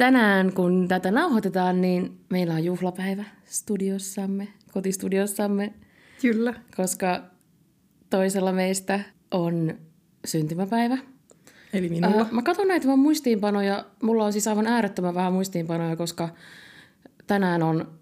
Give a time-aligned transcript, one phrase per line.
[0.00, 5.72] tänään, kun tätä nauhoitetaan, niin meillä on juhlapäivä studiossamme, kotistudiossamme,
[6.22, 6.54] Kyllä.
[6.76, 7.22] koska
[8.10, 9.00] toisella meistä
[9.30, 9.74] on
[10.24, 10.98] syntymäpäivä.
[11.72, 12.20] Eli minulla.
[12.20, 13.84] Äh, mä katson näitä mun muistiinpanoja.
[14.02, 16.28] Mulla on siis aivan äärettömän vähän muistiinpanoja, koska
[17.26, 17.92] tänään on,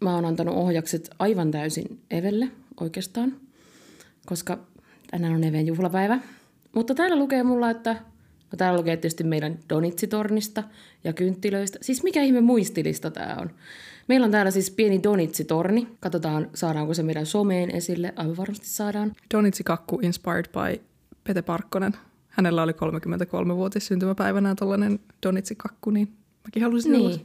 [0.00, 2.48] mä oon antanut ohjakset aivan täysin Evelle
[2.80, 3.36] oikeastaan,
[4.26, 4.58] koska
[5.10, 6.18] tänään on Even juhlapäivä.
[6.74, 7.96] Mutta täällä lukee mulla, että
[8.54, 10.62] no täällä lukee tietysti meidän Donitsitornista
[11.04, 11.78] ja kynttilöistä.
[11.82, 13.50] Siis mikä ihme muistilista tää on?
[14.08, 15.88] Meillä on täällä siis pieni Donitsitorni.
[16.00, 18.12] Katsotaan, saadaanko se meidän someen esille.
[18.16, 19.12] Aivan varmasti saadaan.
[19.34, 20.80] Donitsi Kakku inspired by
[21.24, 21.92] Pete Parkkonen.
[22.28, 26.08] Hänellä oli 33-vuotis syntymäpäivänä tällainen Donitsi Kakku, niin
[26.44, 27.06] mäkin halusin Niin.
[27.06, 27.18] olla.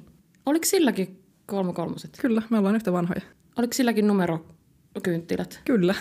[0.46, 2.18] Oliko silläkin kolme kolmoset?
[2.22, 3.22] Kyllä, me ollaan yhtä vanhoja.
[3.58, 5.62] Oliko silläkin numerokynttilät?
[5.66, 5.96] Kyllä.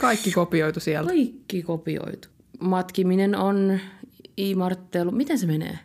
[0.00, 1.08] Kaikki kopioitu sieltä.
[1.08, 2.28] Kaikki kopioitu.
[2.60, 3.78] Matkiminen on
[4.50, 5.10] imartelu.
[5.10, 5.78] Miten se menee?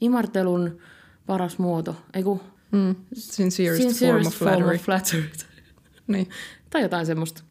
[0.00, 0.78] Imartelun
[1.26, 1.96] paras muoto.
[2.14, 2.40] Eiku,
[2.72, 2.94] Mm.
[3.14, 4.78] Sincerest, form of flattery.
[4.78, 5.24] flattery.
[6.06, 6.28] Niin.
[6.70, 7.42] tai jotain semmoista.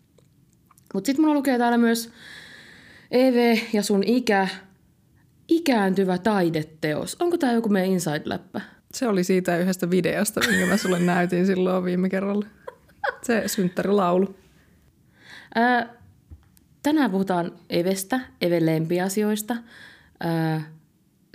[0.94, 2.09] Mutta sitten mulla lukee täällä myös
[3.11, 4.47] EV ja sun ikä,
[5.47, 7.16] ikääntyvä taideteos.
[7.20, 8.61] Onko tämä joku meidän inside-läppä?
[8.94, 12.45] Se oli siitä yhdestä videosta, minkä mä sulle näytin silloin viime kerralla.
[13.22, 14.36] Se synttärilaulu.
[15.55, 15.94] Ää,
[16.83, 19.55] tänään puhutaan Evestä, Even lempiasioista,
[20.23, 20.61] ää,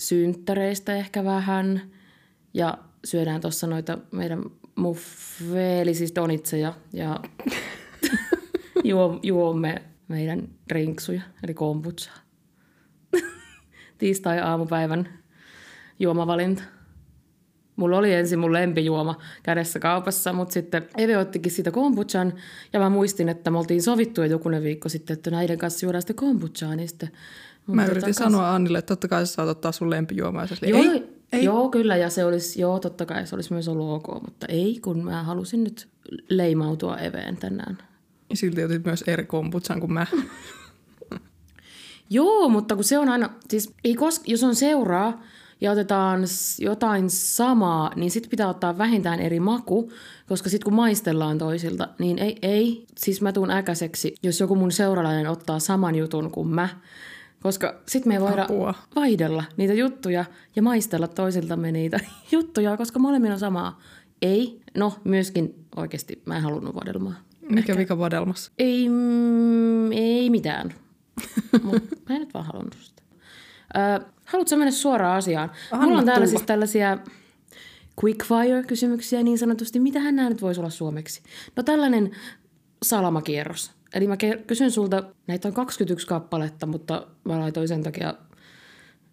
[0.01, 1.83] synttäreistä ehkä vähän
[2.55, 4.43] ja syödään tuossa noita meidän
[4.75, 7.21] muffeja, eli siis donitseja ja
[8.85, 12.11] juo, juomme meidän rinksuja, eli kombucha.
[13.99, 15.09] Tiistai-aamupäivän
[15.99, 16.63] juomavalinta.
[17.77, 22.33] Mulla oli ensin mun lempijuoma kädessä kaupassa, mutta sitten Eve ottikin siitä kombuchan
[22.73, 26.03] ja mä muistin, että me oltiin sovittu jo jokunen viikko sitten, että näiden kanssa juodaan
[26.03, 27.11] sitä kombuchaa, niin sitten
[27.77, 30.47] Mä yritin ottaa sanoa Annille, että totta kai sä saat ottaa sun lempijuomaa.
[30.63, 31.45] Joo, ei, ei.
[31.45, 34.79] joo, kyllä, ja se olisi, joo, totta kai se olisi myös ollut ok, mutta ei,
[34.83, 35.89] kun mä halusin nyt
[36.29, 37.79] leimautua Eveen tänään.
[38.31, 40.07] Ja silti otit myös eri kombutsan kuin mä.
[42.11, 45.23] Joo, mutta kun se on aina, siis ei kos, jos on seuraa
[45.61, 46.21] ja otetaan
[46.59, 49.93] jotain samaa, niin sitten pitää ottaa vähintään eri maku,
[50.29, 54.73] koska sitten kun maistellaan toisilta, niin ei, ei, siis mä tuun äkäiseksi, jos joku mun
[54.73, 56.69] seuralainen ottaa saman jutun kuin mä,
[57.43, 58.75] koska sitten me ei voida Apua.
[58.97, 60.25] vaihdella niitä juttuja
[60.57, 62.01] ja maistella toisiltamme niitä
[62.33, 63.81] juttuja, koska molemmilla on samaa.
[64.23, 67.15] Ei, no myöskin oikeasti mä en halunnut vadelmaa.
[67.51, 68.53] Mikä vika vadelmassa?
[68.59, 70.75] Ei, mm, ei mitään.
[71.63, 73.03] Mutta mä en nyt vaan halunnut sitä.
[73.77, 75.51] Ö, haluatko mennä suoraan asiaan?
[75.73, 76.39] Anna Mulla on täällä tulla.
[76.39, 76.99] siis tällaisia
[78.05, 79.81] quickfire-kysymyksiä niin sanotusti.
[79.81, 81.23] Mitähän nämä nyt voisi olla suomeksi?
[81.57, 82.11] No tällainen
[82.83, 83.71] salamakierros.
[83.95, 84.17] Eli mä
[84.47, 88.15] kysyn sulta, näitä on 21 kappaletta, mutta mä laitoin sen takia,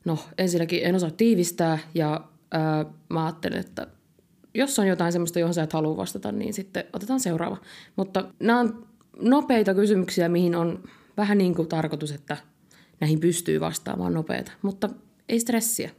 [0.05, 2.21] no ensinnäkin en osaa tiivistää ja
[2.51, 3.87] ää, mä ajattelin, että
[4.53, 7.57] jos on jotain semmoista, johon sä et halua vastata, niin sitten otetaan seuraava.
[7.95, 8.87] Mutta nämä on
[9.21, 10.83] nopeita kysymyksiä, mihin on
[11.17, 12.37] vähän niin kuin tarkoitus, että
[12.99, 14.51] näihin pystyy vastaamaan nopeita.
[14.61, 14.89] Mutta
[15.29, 15.91] ei stressiä.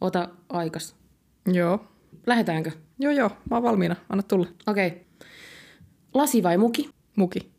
[0.00, 0.96] Ota aikas.
[1.52, 1.84] Joo.
[2.26, 2.70] Lähdetäänkö?
[2.98, 3.30] Joo, joo.
[3.50, 3.96] Mä oon valmiina.
[4.08, 4.46] Anna tulla.
[4.66, 4.86] Okei.
[4.86, 4.98] Okay.
[6.14, 6.90] Lasi vai muki?
[7.16, 7.57] Muki.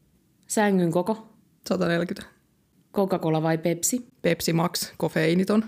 [0.50, 1.28] Sängyn koko?
[1.70, 2.30] 140.
[2.94, 4.08] Coca-Cola vai Pepsi?
[4.22, 4.94] Pepsi Max.
[4.98, 5.64] Kofeiiniton.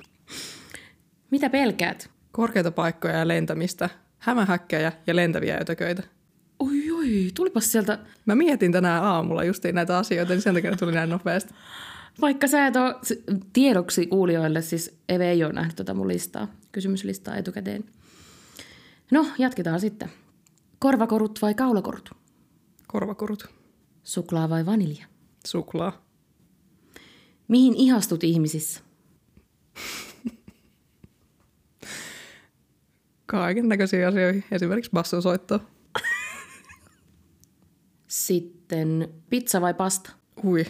[1.32, 2.10] Mitä pelkäät?
[2.32, 3.90] Korkeita paikkoja ja lentämistä.
[4.18, 6.04] Hämähäkkejä ja lentäviä ötököitä.
[6.60, 10.92] Oi, oi, tulipas sieltä, Mä mietin tänään aamulla justiin näitä asioita, niin sen takia tuli
[10.92, 11.54] näin nopeasti.
[12.22, 12.96] vaikka sä et ole
[13.54, 17.84] tiedoksi kuulijoille, siis Eve ei ole nähnyt tätä mun listaa, kysymyslistaa etukäteen.
[19.12, 20.10] No, jatketaan sitten.
[20.80, 22.10] Korvakorut vai kaulakorut?
[22.88, 23.61] Korvakorut.
[24.04, 25.06] Suklaa vai vanilja?
[25.48, 26.06] Suklaa.
[27.48, 28.82] Mihin ihastut ihmisissä?
[33.26, 34.44] Kaiken näköisiä asioihin.
[34.52, 35.60] Esimerkiksi bassosoittoa.
[38.08, 40.12] Sitten pizza vai pasta?
[40.44, 40.66] Hui.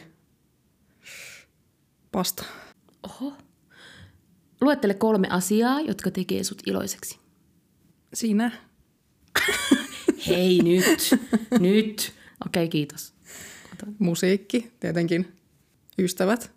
[2.11, 2.43] Pasta.
[3.03, 3.33] Oho.
[4.61, 7.19] Luettele kolme asiaa, jotka tekee sut iloiseksi.
[8.13, 8.51] Sinä.
[10.27, 11.09] Hei nyt,
[11.59, 12.13] nyt.
[12.45, 13.13] Okei, okay, kiitos.
[13.99, 15.27] Musiikki, tietenkin.
[15.99, 16.51] Ystävät.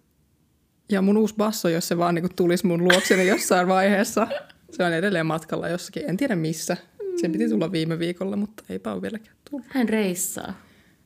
[0.89, 4.27] Ja mun uusi basso, jos se vaan niinku tulisi mun luokseni jossain vaiheessa.
[4.71, 6.77] Se on edelleen matkalla jossakin, en tiedä missä.
[7.21, 9.67] Sen piti tulla viime viikolla, mutta eipä ole vieläkään tullut.
[9.69, 10.55] Hän reissaa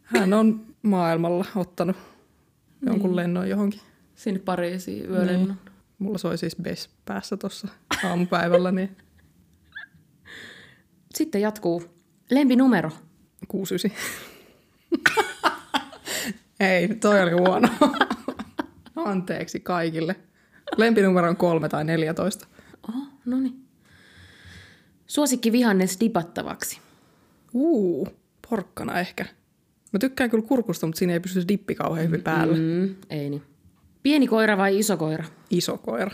[0.03, 1.97] Hän on maailmalla ottanut
[2.87, 3.81] jonkun lennon johonkin.
[4.15, 5.49] sinne Pariisiin yölennon.
[5.49, 5.59] Niin.
[5.99, 7.69] Mulla soi siis Bess päässä tuossa
[8.05, 8.97] aamupäivällä, niin
[11.15, 11.83] Sitten jatkuu.
[12.31, 12.91] Lempinumero.
[13.49, 14.28] 69.
[16.61, 17.69] Ei, toi oli huono.
[18.97, 20.17] Anteeksi kaikille.
[20.77, 22.47] Lempinumero on kolme tai 14.
[22.89, 23.65] Oho, no niin.
[25.07, 26.81] Suosikki vihannes dipattavaksi.
[27.55, 28.09] Uu,
[28.51, 29.25] porkkana ehkä.
[29.93, 32.57] Mä tykkään kyllä kurkusta, mutta siinä ei pysty dippi kauhean hyvin päällä.
[32.57, 32.95] Mm.
[33.11, 33.43] Ei niin.
[34.03, 35.25] Pieni koira vai iso koira?
[35.51, 36.11] Iso koira.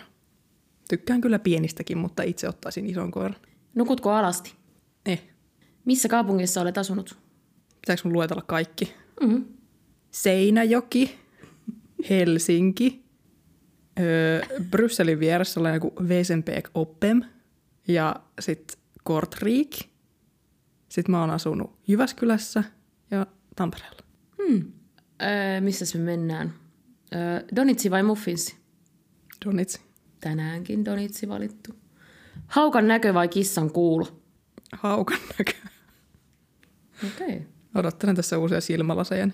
[0.88, 3.37] Tykkään kyllä pienistäkin, mutta itse ottaisin ison koiran.
[3.75, 4.55] Nukutko alasti?
[5.06, 5.23] Eh,
[5.85, 7.19] Missä kaupungissa olet asunut?
[7.81, 8.94] pitääkö mun luetella kaikki?
[9.20, 9.44] Mm.
[10.15, 11.19] Seinäjoki,
[12.11, 13.05] Helsinki,
[14.01, 14.41] öö,
[14.71, 17.23] Brysselin vieressä on joku Wesenbeek Oppem
[17.89, 19.77] ja sitten Kortrik.
[20.89, 22.65] Sitten mä oon asunut Jyväskylässä
[23.11, 23.27] ja
[23.57, 24.01] Tampereella.
[24.39, 24.73] Hmm.
[25.23, 26.55] Öö, missäs me mennään?
[27.15, 28.57] Öö, donitsi vai muffinsi?
[29.45, 29.81] Donitsi.
[30.21, 31.75] Tänäänkin donitsi valittu.
[32.47, 34.23] Haukan näkö vai kissan kuulo?
[34.73, 35.53] Haukan näkö.
[37.07, 37.27] Okei.
[37.27, 37.41] Okay.
[37.75, 39.29] Odottelen tässä uusia silmälaseja.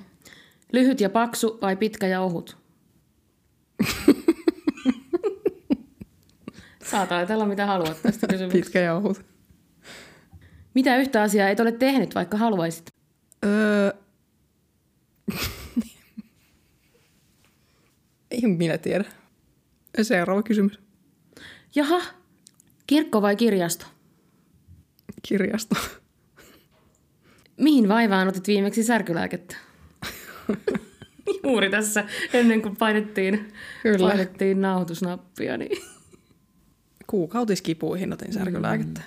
[0.72, 2.58] Lyhyt ja paksu vai pitkä ja ohut?
[6.90, 8.64] Saat ajatella mitä haluat tästä kysymyksestä.
[8.64, 9.24] Pitkä ja ohut.
[10.74, 12.90] Mitä yhtä asiaa et ole tehnyt, vaikka haluaisit?
[13.44, 13.92] Öö...
[18.30, 19.04] Ei minä tiedä.
[20.02, 20.78] Seuraava kysymys.
[21.74, 22.00] Jaha,
[22.86, 23.86] kirkko vai kirjasto?
[25.28, 25.76] Kirjasto.
[27.56, 29.56] Mihin vaivaan otit viimeksi särkylääkettä?
[31.44, 33.52] Juuri tässä, ennen kuin painettiin,
[33.82, 34.08] Kyllä.
[34.08, 35.56] painettiin nauhoitusnappia.
[35.56, 35.82] Niin.
[37.06, 39.00] Kuukautiskipuihin otin särkylääkettä.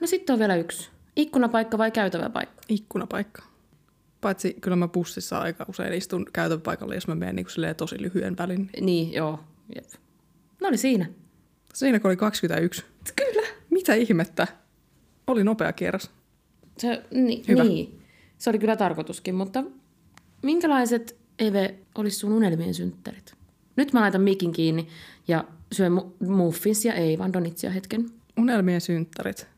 [0.00, 0.90] No sitten on vielä yksi.
[1.16, 2.62] Ikkunapaikka vai käytävä paikka?
[2.68, 3.42] Ikkunapaikka.
[4.20, 8.36] Paitsi kyllä mä bussissa aika usein istun käytöpaikalle, jos mä menen niin kuin tosi lyhyen
[8.38, 8.70] välin.
[8.80, 9.40] Niin, joo.
[9.74, 9.84] Jep.
[10.60, 11.06] No oli siinä.
[11.74, 12.84] Siinä kun oli 21.
[13.16, 13.46] Kyllä.
[13.70, 14.46] Mitä ihmettä?
[15.26, 16.10] Oli nopea kierros.
[16.78, 17.64] Se, ni, Hyvä.
[17.64, 18.02] niin.
[18.38, 19.64] Se oli kyllä tarkoituskin, mutta
[20.42, 23.34] minkälaiset, Eve, olisi sun unelmien synttärit?
[23.76, 24.88] Nyt mä laitan mikin kiinni
[25.28, 28.10] ja syön mu- muffinsia, ei vaan donitsia hetken.
[28.38, 29.48] Unelmien synttärit.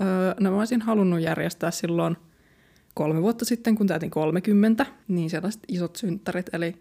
[0.00, 2.16] Öö, no mä olisin halunnut järjestää silloin
[2.94, 6.54] kolme vuotta sitten, kun täytin 30, niin sellaiset isot synttärit.
[6.54, 6.76] Eli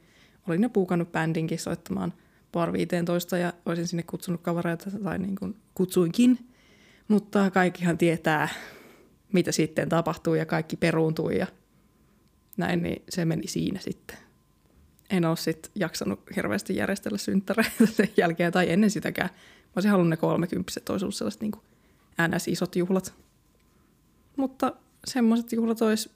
[0.48, 2.14] olin jo puukannut bändinkin soittamaan
[2.52, 6.50] Bar 15 ja olisin sinne kutsunut kavereita tai niin kuin kutsuinkin.
[7.08, 8.50] Mutta kaikkihan tietää,
[9.36, 11.48] mitä sitten tapahtuu ja kaikki peruuntui ja
[12.58, 14.18] näin, niin se meni siinä sitten.
[15.10, 19.30] En ole sitten jaksanut hirveästi järjestellä synttäreitä sen jälkeen tai ennen sitäkään.
[19.34, 21.52] Mä olisin halunnut ne kolmekymppiset, olisi ollut sellaiset niin
[22.28, 23.14] NS-isot juhlat.
[24.38, 24.74] Mutta
[25.08, 26.12] semmoiset juhlat olisi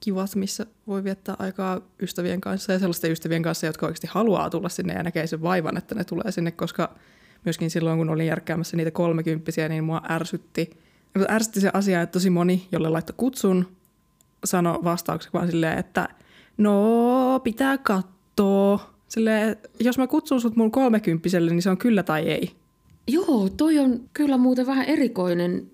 [0.00, 4.68] kivat, missä voi viettää aikaa ystävien kanssa ja sellaisten ystävien kanssa, jotka oikeasti haluaa tulla
[4.68, 6.94] sinne ja näkee sen vaivan, että ne tulee sinne, koska
[7.44, 10.70] myöskin silloin, kun olin järkkäämässä niitä kolmekymppisiä, niin mua ärsytti.
[11.30, 13.66] Ärsytti se asia, että tosi moni, jolle laittoi kutsun,
[14.44, 16.08] sanoi vastaukseksi vaan silleen, että
[16.56, 18.92] no, pitää katsoa.
[19.08, 22.50] Silleen, jos mä kutsun sut mun kolmekymppiselle, niin se on kyllä tai ei.
[23.06, 25.70] Joo, toi on kyllä muuten vähän erikoinen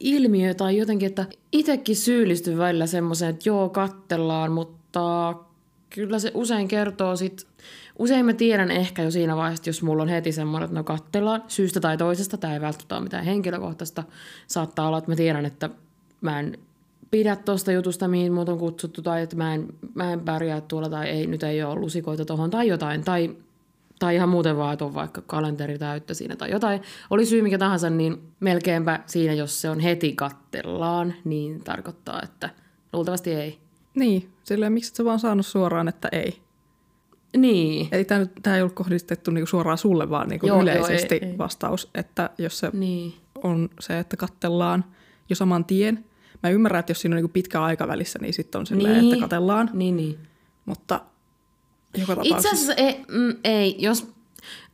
[0.00, 5.34] ilmiö tai jotenkin, että itsekin syyllistyn välillä semmoiseen, että joo, kattellaan, mutta
[5.94, 7.46] kyllä se usein kertoo sit,
[7.98, 11.44] usein mä tiedän ehkä jo siinä vaiheessa, jos mulla on heti semmoinen, että no kattellaan
[11.48, 14.04] syystä tai toisesta, tämä ei välttämättä ole mitään henkilökohtaista,
[14.46, 15.70] saattaa olla, että mä tiedän, että
[16.20, 16.58] mä en
[17.10, 20.88] pidä tuosta jutusta, mihin mut on kutsuttu, tai että mä en, mä en pärjää tuolla,
[20.88, 23.36] tai ei, nyt ei ole lusikoita tohon, tai jotain, tai
[23.98, 26.82] tai ihan muuten vaan, että on vaikka kalenteri täyttä siinä tai jotain.
[27.10, 32.50] Oli syy mikä tahansa, niin melkeinpä siinä, jos se on heti kattellaan, niin tarkoittaa, että
[32.92, 33.58] luultavasti ei.
[33.94, 36.38] Niin, silleen miksi et sä vaan saanut suoraan, että ei.
[37.36, 41.14] Niin, Eli tämä, tämä ei ollut kohdistettu niinku suoraan sulle, vaan niinku Joo, joo, yleisesti
[41.14, 41.38] ei, ei.
[41.38, 43.14] vastaus, että jos se niin.
[43.42, 44.84] on se, että kattellaan
[45.28, 46.04] jo saman tien.
[46.42, 49.14] Mä ymmärrän, että jos siinä on niinku pitkä aikavälissä, niin sitten on silleen, Niin.
[49.14, 49.70] että katellaan.
[49.72, 50.18] Niin, niin.
[50.64, 51.00] Mutta
[51.96, 52.48] joka Itse tapauksessa...
[52.48, 54.12] asiassa ei, mm, ei, jos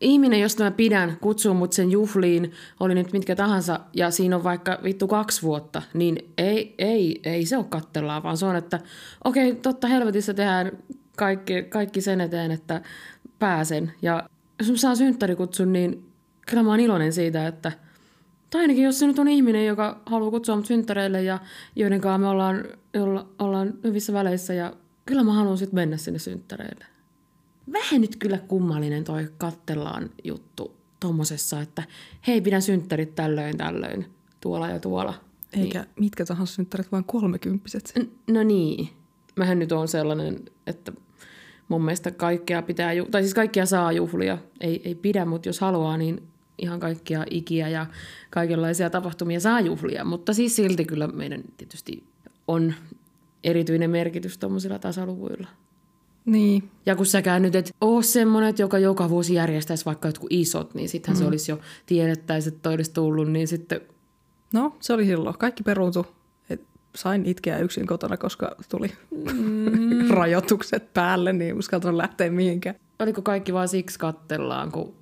[0.00, 4.44] ihminen, josta mä pidän, kutsuu mut sen juhliin, oli nyt mitkä tahansa, ja siinä on
[4.44, 8.80] vaikka vittu kaksi vuotta, niin ei, ei, ei se ole kattellaan, vaan se on, että
[9.24, 10.72] okei, totta helvetissä tehdään
[11.16, 12.80] kaikki, kaikki sen eteen, että
[13.38, 13.92] pääsen.
[14.02, 16.04] Ja jos mä saan synttärikutsun, niin
[16.46, 17.72] kyllä mä oon iloinen siitä, että
[18.50, 21.38] tai ainakin jos se nyt on ihminen, joka haluaa kutsua mut synttäreille ja
[21.76, 24.72] joiden kanssa me ollaan, jolla, ollaan hyvissä väleissä ja
[25.06, 26.84] kyllä mä haluan sitten mennä sinne synttäreille.
[27.72, 31.82] Vähän nyt kyllä kummallinen toi kattellaan juttu tommosessa, että
[32.26, 34.06] hei pidän synttärit tällöin tällöin
[34.40, 35.14] tuolla ja tuolla.
[35.52, 37.92] Eikä mitkä tahansa synttärit, vaan kolmekymppiset.
[37.98, 38.88] N- No niin.
[39.36, 40.92] Mähän nyt on sellainen, että
[41.68, 44.38] mun mielestä kaikkea pitää, ju- tai siis kaikkia saa juhlia.
[44.60, 46.22] Ei, ei pidä, mutta jos haluaa, niin
[46.58, 47.86] ihan kaikkia ikiä ja
[48.30, 50.04] kaikenlaisia tapahtumia saa juhlia.
[50.04, 52.04] Mutta siis silti kyllä meidän tietysti
[52.48, 52.74] on
[53.44, 55.48] erityinen merkitys tuommoisilla tasaluvuilla.
[56.28, 56.70] Niin.
[56.86, 60.74] Ja kun säkään nyt et oo semmonen, että joka joka vuosi järjestäisi vaikka jotkut isot,
[60.74, 61.18] niin sittenhän mm.
[61.18, 63.80] se olisi jo tiedettäisi, että olisi tullut, niin sitten
[64.52, 65.38] No, se oli silloin.
[65.38, 66.06] Kaikki peruuntu.
[66.50, 66.60] Et
[66.94, 70.08] sain itkeä yksin kotona, koska tuli mm.
[70.18, 72.76] rajoitukset päälle, niin uskaltanut lähteä mihinkään.
[72.98, 74.94] oliko kaikki vaan siksi kattellaan, kun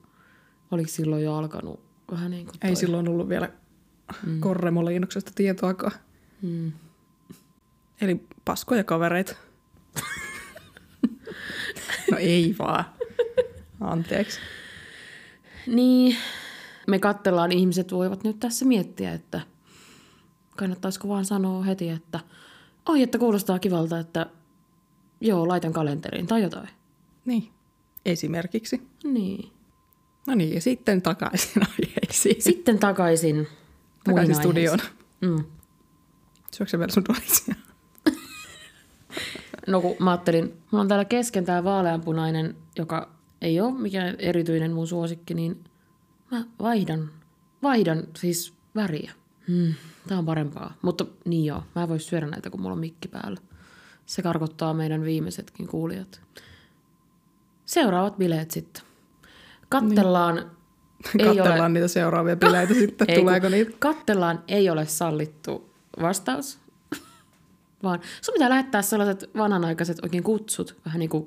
[0.71, 1.81] oliko silloin jo alkanut
[2.11, 2.71] vähän niin kuin toi.
[2.71, 3.51] Ei silloin ollut vielä
[4.27, 4.41] mm.
[4.41, 5.93] korremoliinoksesta tietoakaan.
[6.43, 6.73] Mm.
[8.01, 9.37] Eli paskoja kavereita.
[12.13, 12.85] no ei vaan.
[13.81, 14.41] Anteeksi.
[15.67, 16.17] Niin,
[16.87, 19.41] me kattellaan, ihmiset voivat nyt tässä miettiä, että
[20.57, 22.21] kannattaisiko vaan sanoa heti, että
[22.89, 24.27] oi, että kuulostaa kivalta, että
[25.21, 26.69] joo, laitan kalenteriin tai jotain.
[27.25, 27.51] Niin,
[28.05, 28.83] esimerkiksi.
[29.05, 29.51] Niin.
[30.27, 32.43] No niin, ja sitten takaisin aiheisiin.
[32.43, 33.47] Sitten takaisin
[34.05, 34.79] takaisin studioon.
[35.21, 35.45] Mm.
[36.53, 37.55] Syöksä vielä sun donitsia?
[39.67, 44.73] No kun mä ajattelin, mulla on täällä kesken tää vaaleanpunainen, joka ei ole mikään erityinen
[44.73, 45.65] mun suosikki, niin
[46.31, 47.11] mä vaihdan,
[47.63, 49.13] vaihdan siis väriä.
[49.49, 49.75] Hmm,
[50.09, 50.75] tää on parempaa.
[50.83, 53.41] Mutta niin joo, mä en voi syödä näitä, kun mulla on mikki päällä.
[54.07, 56.21] Se karkottaa meidän viimeisetkin kuulijat.
[57.67, 58.83] Seuraavat bileet sitten.
[59.69, 60.35] Kattellaan.
[60.35, 60.47] Niin.
[61.19, 63.73] Ei Katsellaan ole, niitä seuraavia bileitä sitten, ei, tuleeko niitä.
[63.79, 65.71] Kattellaan ei ole sallittu
[66.01, 66.59] vastaus,
[67.83, 71.27] vaan sun pitää lähettää sellaiset vanhanaikaiset oikein kutsut, vähän niin kuin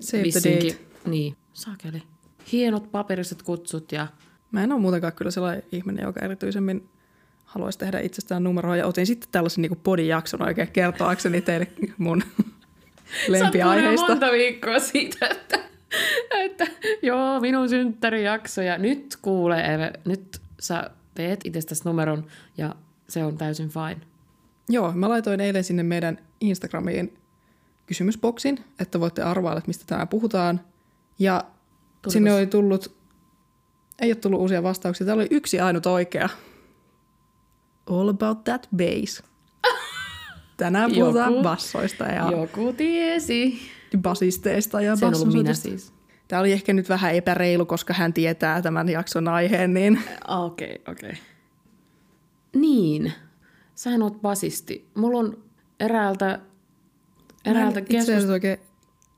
[0.00, 0.78] Save date.
[1.06, 2.02] Niin, sakeli.
[2.52, 4.06] Hienot paperiset kutsut ja
[4.52, 6.88] Mä en ole muutenkaan kyllä sellainen ihminen, joka erityisemmin
[7.44, 8.76] haluaisi tehdä itsestään numeroa.
[8.76, 11.66] Ja otin sitten tällaisen niin podijakson oikein kertoakseni teille
[11.98, 12.22] mun
[13.28, 14.06] lempiaiheista.
[14.06, 15.58] Sä monta viikkoa siitä, että,
[16.30, 16.66] että
[17.02, 22.26] joo, minun synttärijakso ja nyt kuule Eve, nyt sä teet itsestäsi numeron
[22.58, 22.74] ja
[23.08, 24.06] se on täysin fine.
[24.70, 27.18] Joo, mä laitoin eilen sinne meidän Instagramiin
[27.86, 30.60] kysymysboksin, että voitte arvailla, että mistä tänään puhutaan.
[31.18, 31.44] Ja
[32.02, 32.96] Tuliko sinne oli tullut,
[33.98, 35.04] ei ole tullut uusia vastauksia.
[35.04, 36.28] Täällä oli yksi ainut oikea.
[37.86, 39.22] All about that bass.
[40.56, 41.42] Tänään puhutaan Joku.
[41.42, 43.60] bassoista ja Joku tiesi.
[43.98, 45.92] basisteista ja Se on ollut minä siis.
[46.28, 50.92] Tämä oli ehkä nyt vähän epäreilu, koska hän tietää tämän jakson aiheen, niin Okei, okay,
[50.92, 51.10] okei.
[51.10, 51.22] Okay.
[52.54, 53.12] Niin.
[53.80, 54.88] Sähän oot basisti.
[54.94, 55.44] Mulla on
[55.80, 56.40] eräältä,
[57.44, 58.58] eräältä Mä en itse oikein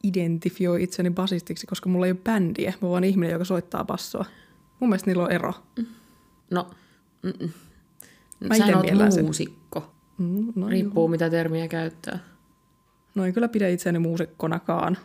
[0.02, 2.74] identifioi itseni basistiksi, koska mulla ei ole bändiä.
[2.82, 4.24] Mä vaan ihminen, joka soittaa bassoa.
[4.80, 5.54] Mun mielestä niillä on ero.
[6.50, 6.70] No,
[7.22, 7.50] mm-mm.
[8.48, 9.94] Mä sähän oot muusikko.
[10.18, 12.18] Mm, no, Riippuu mitä termiä käyttää.
[13.14, 14.98] no en kyllä pidä itseäni muusikkonakaan.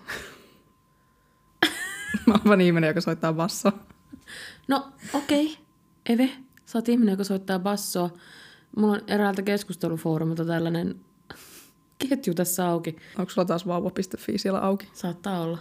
[2.27, 3.71] Mä oon vaan ihminen, joka soittaa bassoa.
[4.67, 5.45] No, okei.
[5.45, 5.63] Okay.
[6.09, 6.29] Eve,
[6.65, 8.09] sä oot ihminen, joka soittaa bassoa.
[8.77, 10.95] Mulla on eräältä keskustelufoorumilta tällainen
[12.09, 12.95] ketju tässä auki.
[13.17, 14.89] Onko sulla taas vauva.fi siellä auki?
[14.93, 15.57] Saattaa olla.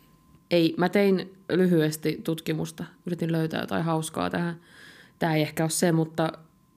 [0.50, 2.84] Ei, mä tein lyhyesti tutkimusta.
[3.06, 4.60] Yritin löytää jotain hauskaa tähän.
[5.18, 6.32] Tämä ei ehkä ole se, mutta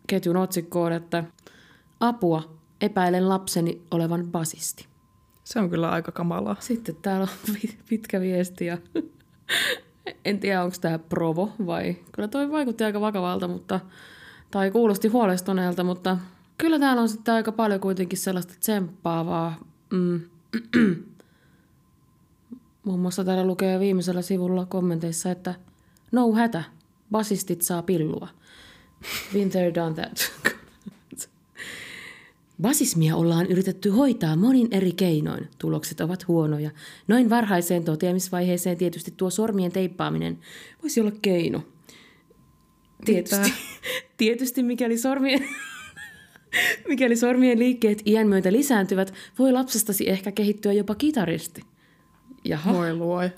[0.08, 1.24] ketjun otsikko on, että
[2.00, 4.86] apua, epäilen lapseni olevan basisti.
[5.44, 6.56] Se on kyllä aika kamalaa.
[6.60, 8.78] Sitten täällä on pi- pitkä viesti ja
[10.26, 11.96] en tiedä, onko tämä provo vai...
[12.12, 13.80] Kyllä toi vaikutti aika vakavalta, mutta...
[14.52, 16.18] Tai kuulosti huolestuneelta, mutta
[16.58, 19.60] kyllä täällä on sitten aika paljon kuitenkin sellaista tsemppaavaa.
[19.92, 20.22] Mm.
[22.86, 25.56] Muun muassa täällä lukee viimeisellä sivulla kommenteissa, että
[26.12, 26.64] no hätä,
[27.12, 28.28] basistit saa pillua.
[29.34, 30.32] Been there, done that.
[32.62, 35.48] Basismia ollaan yritetty hoitaa monin eri keinoin.
[35.58, 36.72] Tulokset ovat huonoja.
[37.08, 40.40] Noin varhaiseen toteamisvaiheeseen tietysti tuo sormien teippaaminen
[40.82, 41.64] voisi olla keino.
[43.06, 43.54] Tietysti,
[44.22, 45.46] tietysti mikäli sormien,
[46.88, 51.62] mikäli sormien liikkeet iän myötä lisääntyvät, voi lapsestasi ehkä kehittyä jopa kitaristi.
[52.46, 52.74] Jaha.
[52.74, 53.32] Voi luoi.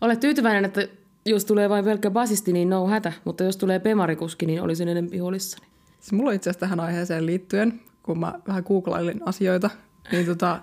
[0.00, 0.88] Olet tyytyväinen, että
[1.26, 5.20] jos tulee vain pelkkä basisti, niin no hätä, mutta jos tulee pemarikuski, niin olisin enemmän
[5.20, 5.66] huolissani.
[6.00, 9.70] Siis mulla on itse asiassa tähän aiheeseen liittyen, kun mä vähän googlailin asioita,
[10.12, 10.60] niin tota,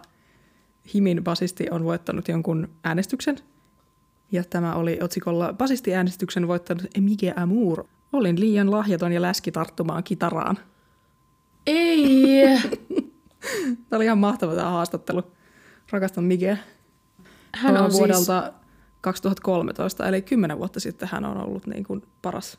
[0.94, 3.38] Himin basisti on voittanut jonkun äänestyksen.
[4.32, 7.86] Ja tämä oli otsikolla basistiäänestyksen voittanut Mike Amour.
[8.15, 10.57] Olin liian lahjaton ja läski tarttumaan kitaraan.
[11.67, 12.48] Ei!
[13.89, 15.24] Tämä oli ihan mahtava tämä haastattelu.
[15.91, 16.57] Rakastan Mikeä.
[17.55, 18.00] Hän on siis...
[18.00, 18.53] vuodelta
[19.01, 22.57] 2013, eli 10 vuotta sitten hän on ollut niin kuin paras,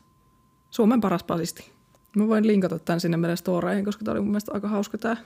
[0.69, 1.71] Suomen paras basisti.
[2.15, 5.17] Mä voin linkata tämän sinne meidän storeihin, koska tämä oli mun mielestä aika hauska tämä.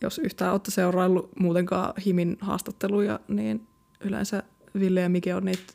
[0.00, 3.66] Jos yhtään olette seuraillut muutenkaan Himin haastatteluja, niin
[4.00, 4.42] yleensä
[4.78, 5.72] Ville ja Mike on niitä,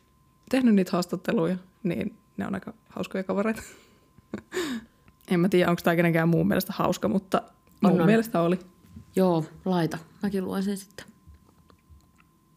[0.49, 3.61] tehnyt niitä haastatteluja, niin ne on aika hauskoja kavereita.
[5.31, 7.41] en mä tiedä, onko tämä kenenkään muun mielestä hauska, mutta
[7.81, 8.05] mun On, on.
[8.05, 8.59] mielestä oli.
[9.15, 9.97] Joo, laita.
[10.23, 11.05] Mäkin luen sen sitten.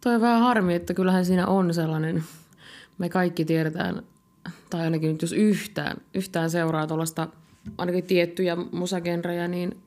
[0.01, 2.25] Toi on vähän harmi, että kyllähän siinä on sellainen,
[2.99, 4.03] me kaikki tiedetään,
[4.71, 7.29] tai ainakin nyt jos yhtään, yhtään seuraa tuollaista
[7.79, 9.83] ainakin tiettyjä musagenrejä, niin,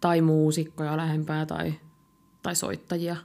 [0.00, 1.74] tai muusikkoja lähempää tai,
[2.42, 3.16] tai soittajia,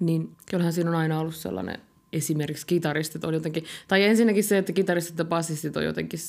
[0.00, 1.80] niin kyllähän siinä on aina ollut sellainen
[2.12, 6.20] esimerkiksi kitaristit on jotenkin, tai ensinnäkin se, että kitaristit ja bassistit on jotenkin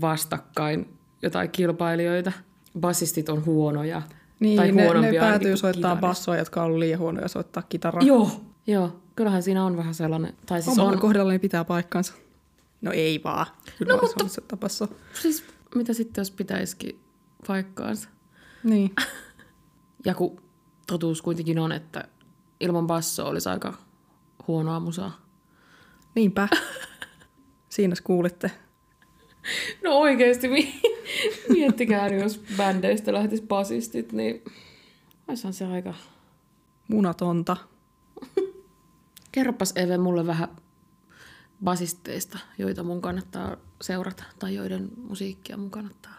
[0.00, 0.88] vastakkain
[1.22, 2.32] jotain kilpailijoita.
[2.80, 4.02] Bassistit on huonoja.
[4.40, 8.02] Niin, tai ne, ne päätyy soittaa bassoa, jotka on liian huonoja soittaa kitaraa.
[8.02, 8.30] Joo,
[8.66, 9.00] joo.
[9.16, 12.12] Kyllähän siinä on vähän sellainen, tai siis Omalla on, kohdallani pitää paikkansa.
[12.82, 13.46] No ei vaan.
[13.78, 14.88] Kyllä No, mutta- soittaa bassoa.
[15.22, 15.44] siis
[15.74, 17.00] mitä sitten jos pitäisikin
[17.46, 18.08] paikkaansa.
[18.64, 18.90] Niin.
[20.04, 20.42] Ja kun
[20.86, 22.04] totuus kuitenkin on, että
[22.60, 23.74] ilman bassoa olisi aika
[24.48, 25.26] huonoa musaa.
[26.14, 26.48] Niinpä.
[27.68, 28.50] Siinä kuulitte.
[29.84, 30.80] No oikeasti, mi-
[31.54, 34.44] miettikää jos bändeistä lähtis basistit, niin
[35.28, 35.94] olisihan se aika...
[36.88, 37.56] Munatonta.
[39.32, 40.48] Kerropas Eve mulle vähän
[41.64, 46.14] basisteista, joita mun kannattaa seurata, tai joiden musiikkia mun kannattaa.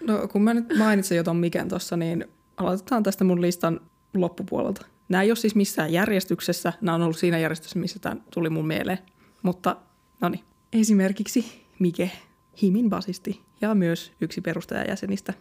[0.00, 2.24] No kun mä nyt mainitsin jo ton Miken tossa, niin
[2.56, 3.80] aloitetaan tästä mun listan
[4.14, 4.86] loppupuolelta.
[5.08, 6.72] Nämä ei ole siis missään järjestyksessä.
[6.80, 8.98] Nämä on ollut siinä järjestyksessä, missä tämä tuli mun mieleen.
[9.42, 9.76] Mutta
[10.20, 10.44] no niin.
[10.72, 12.10] Esimerkiksi Mike,
[12.62, 15.34] Himin basisti ja myös yksi perustajajäsenistä.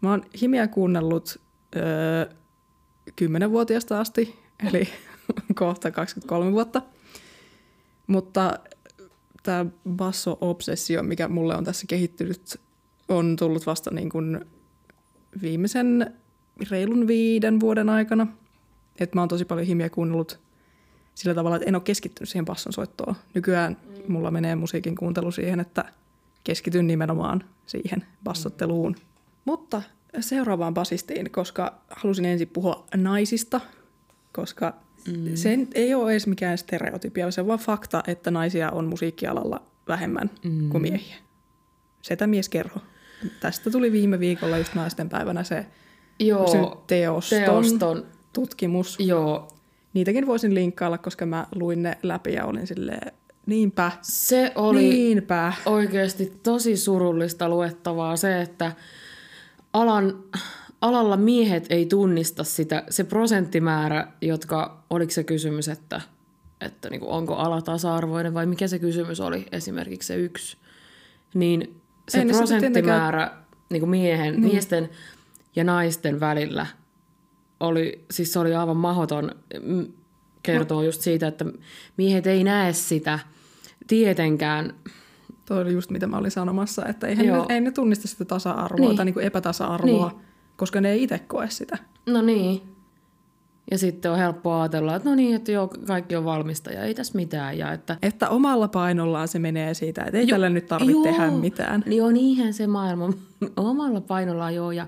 [0.00, 1.40] Mä oon Himiä kuunnellut
[1.76, 2.26] öö,
[3.10, 4.38] 10-vuotiaasta asti,
[4.68, 4.88] eli
[5.54, 6.82] kohta 23 vuotta.
[8.06, 8.58] Mutta
[9.42, 12.60] tämä basso-obsessio, mikä mulle on tässä kehittynyt,
[13.08, 14.44] on tullut vasta niin kuin
[15.42, 16.14] viimeisen
[16.70, 18.26] reilun viiden vuoden aikana.
[19.00, 20.40] Et mä oon tosi paljon himiä kuunnellut
[21.14, 23.14] sillä tavalla, että en ole keskittynyt siihen basson soittoon.
[23.34, 23.76] Nykyään
[24.08, 25.84] mulla menee musiikin kuuntelu siihen, että
[26.44, 28.96] keskityn nimenomaan siihen bassotteluun.
[29.44, 29.82] Mutta
[30.20, 33.60] seuraavaan basistiin, koska halusin ensin puhua naisista,
[34.32, 34.74] koska
[35.08, 35.36] mm.
[35.36, 40.30] se ei ole edes mikään stereotypia, se on vaan fakta, että naisia on musiikkialalla vähemmän
[40.44, 40.70] mm.
[40.70, 41.16] kuin miehiä.
[42.02, 42.80] Setä mies kerho.
[43.40, 45.66] Tästä tuli viime viikolla just naisten päivänä se,
[46.18, 48.96] Joo, teoston, teoston, tutkimus.
[49.00, 49.48] joo.
[49.94, 53.12] Niitäkin voisin linkkailla, koska mä luin ne läpi ja olin silleen,
[53.46, 55.52] niinpä, Se oli niinpä.
[55.66, 58.72] oikeasti tosi surullista luettavaa se, että
[59.72, 60.18] alan,
[60.80, 66.00] alalla miehet ei tunnista sitä, se prosenttimäärä, jotka, oliko se kysymys, että,
[66.60, 70.56] että niin kuin, onko ala tasa-arvoinen vai mikä se kysymys oli, esimerkiksi se yksi,
[71.34, 71.60] niin
[72.08, 73.30] se Ei sitten prosenttimäärä
[73.70, 74.52] niin kuin miehen, niin.
[74.52, 74.90] miesten
[75.56, 76.66] ja naisten välillä
[77.64, 79.30] oli, siis se oli aivan mahdoton
[79.62, 79.86] mm,
[80.42, 81.44] kertoo just siitä, että
[81.96, 83.18] miehet ei näe sitä
[83.86, 84.74] tietenkään
[85.48, 87.46] Toi oli just mitä mä olin sanomassa, että eihän Joo.
[87.48, 88.96] ne, ei ne tunnista sitä tasa-arvoa Niin.
[88.96, 90.20] tai niinku epätasa-arvoa, Niin.
[90.56, 91.78] koska ne ei itse koe sitä.
[92.06, 92.62] No niin.
[93.70, 96.94] Ja sitten on helppo ajatella, että no niin, että joo, kaikki on valmista ja ei
[96.94, 97.58] tässä mitään.
[97.58, 101.82] Ja että, Että omalla painollaan se menee siitä, että ei tällä nyt tarvitse tehdä mitään.
[101.86, 103.12] Niin on niinhän se maailma
[103.56, 104.72] omalla painollaan joo.
[104.72, 104.86] Ja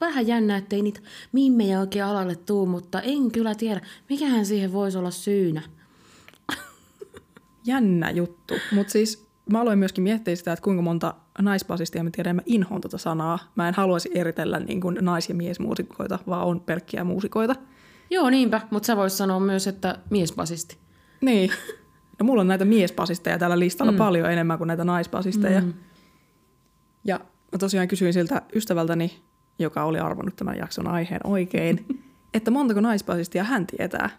[0.00, 1.00] vähän jännä, ettei niitä
[1.32, 5.62] mimmejä oikein alalle tuu, mutta en kyllä tiedä, mikähän siihen voisi olla syynä.
[7.64, 8.54] Jännä juttu.
[8.72, 12.80] Mutta siis mä aloin myöskin miettiä sitä, että kuinka monta naisbasistia mä tiedän, mä inhoon
[12.80, 13.38] tota sanaa.
[13.54, 17.54] Mä en haluaisi eritellä niin kuin nais- ja miesmuusikoita, vaan on pelkkiä muusikoita.
[18.10, 20.78] Joo, niinpä, mutta sä vois sanoa myös, että miesbasisti.
[21.20, 21.50] Niin.
[22.18, 23.98] No mulla on näitä miesbasisteja tällä listalla mm.
[23.98, 25.60] paljon enemmän kuin näitä naisbasisteja.
[25.60, 25.74] Mm.
[27.04, 27.20] Ja
[27.52, 29.22] mä tosiaan kysyin siltä ystävältäni,
[29.60, 31.86] joka oli arvonnut tämän jakson aiheen oikein,
[32.34, 34.10] että montako naisbasistia hän tietää.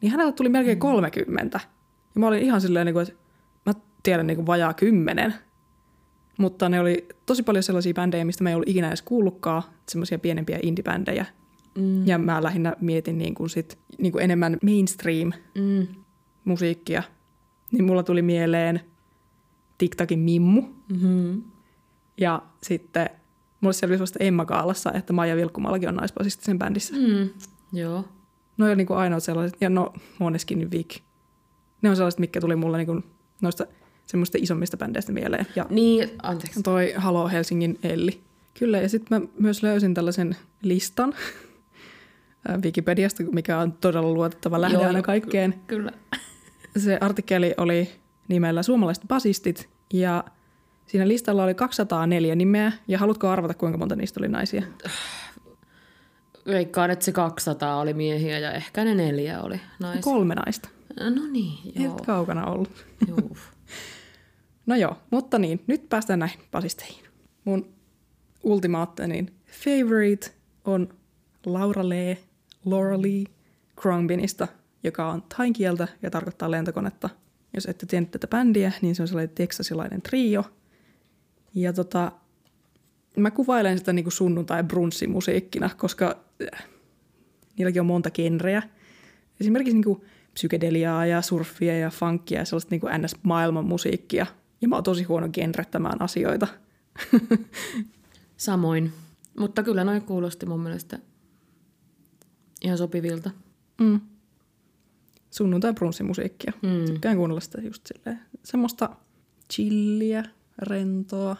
[0.00, 1.60] Niin hänellä tuli melkein 30.
[2.14, 3.14] Ja mä olin ihan silleen, niin kuin, että
[3.66, 5.34] mä tiedän niin kuin vajaa kymmenen.
[6.38, 10.18] Mutta ne oli tosi paljon sellaisia bändejä, mistä mä en ollut ikinä edes kuullutkaan, semmoisia
[10.18, 11.26] pienempiä indie-bändejä.
[11.78, 12.06] Mm.
[12.06, 15.86] Ja mä lähinnä mietin niin kuin sit, niin kuin enemmän mainstream Mm.
[16.44, 17.02] musiikkia,
[17.72, 18.80] niin mulla tuli mieleen
[19.78, 20.62] TikTokin Mimmu.
[20.62, 21.42] Mm-hmm.
[22.16, 23.10] Ja sitten
[23.60, 26.94] mulle selvisi vasta Emma Kaalassa, että Maija Vilkkumallakin on naisbasisti sen bändissä.
[26.96, 27.28] Mm.
[27.72, 28.04] Joo.
[28.58, 30.98] No on niin ainoat sellaiset, ja no Måneskin Vik.
[31.82, 33.04] Ne on sellaiset, mitkä tuli mulle niin kuin
[33.40, 33.66] noista
[34.06, 35.46] semmoista isommista bändeistä mieleen.
[35.56, 36.62] Ja Niin, anteeksi.
[36.62, 38.20] toi Halo Helsingin Elli.
[38.58, 41.14] Kyllä, ja sitten mä myös löysin tällaisen listan
[42.48, 45.54] ää, Wikipediasta, mikä on todella luotettava lähde Joo, aina kaikkeen.
[45.66, 45.92] Kyllä.
[46.78, 47.90] se artikkeli oli
[48.28, 50.24] nimellä Suomalaiset basistit ja
[50.86, 54.62] siinä listalla oli 204 nimeä ja haluatko arvata kuinka monta niistä oli naisia?
[56.46, 60.02] Veikkaan, että se 200 oli miehiä ja ehkä ne neljä oli naisia.
[60.02, 60.68] Kolme naista.
[61.00, 61.96] No niin, joo.
[61.96, 62.84] Et kaukana ollut.
[63.08, 63.36] Juu.
[64.66, 67.04] No joo, mutta niin, nyt päästään näihin basisteihin.
[67.44, 67.74] Mun
[68.42, 70.30] ultimaattinen favorite
[70.64, 70.88] on
[71.46, 72.18] Laura Lee,
[72.64, 73.24] Laura Lee
[73.80, 74.48] Khruangbinista
[74.84, 77.10] joka on tain kieltä ja tarkoittaa lentokonetta.
[77.54, 80.44] Jos ette tiedä tätä bändiä, niin se on sellainen teksasilainen trio.
[81.54, 82.12] Ja tota,
[83.16, 86.64] mä kuvailen sitä niin kuin sunnuntai brunssimusiikkina, koska äh,
[87.58, 88.62] niilläkin on monta genreä.
[89.40, 90.02] Esimerkiksi niin kuin
[90.34, 94.26] psykedeliaa ja surfia ja funkia ja sellaista niin kuin ns-maailman musiikkia.
[94.60, 96.46] Ja mä oon tosi huono genrettämään asioita.
[98.36, 98.92] Samoin.
[99.38, 100.98] Mutta kyllä noin kuulosti mun mielestä
[102.62, 103.30] ihan sopivilta.
[103.80, 104.00] Mm.
[105.30, 106.52] Sunnuntai brunssimusiikkia.
[106.62, 106.84] Mm.
[106.86, 108.20] Tykkään kuunnella sitä just silleen.
[108.44, 108.96] Semmoista
[109.52, 110.24] chilliä,
[110.58, 111.36] rentoa.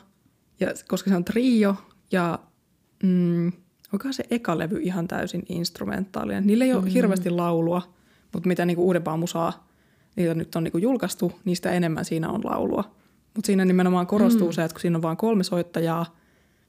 [0.61, 1.77] Ja koska se on trio
[2.13, 2.39] ja
[3.03, 3.53] mm,
[3.93, 6.47] onkohan se eka levy ihan täysin instrumentaalinen.
[6.47, 6.89] Niillä ei ole mm.
[6.89, 7.83] hirveästi laulua,
[8.33, 9.65] mutta mitä niinku uudempaa musaa
[10.17, 12.95] niitä nyt on niinku julkaistu, niistä enemmän siinä on laulua.
[13.35, 14.53] Mutta siinä nimenomaan korostuu mm.
[14.53, 16.17] se, että kun siinä on vain kolme soittajaa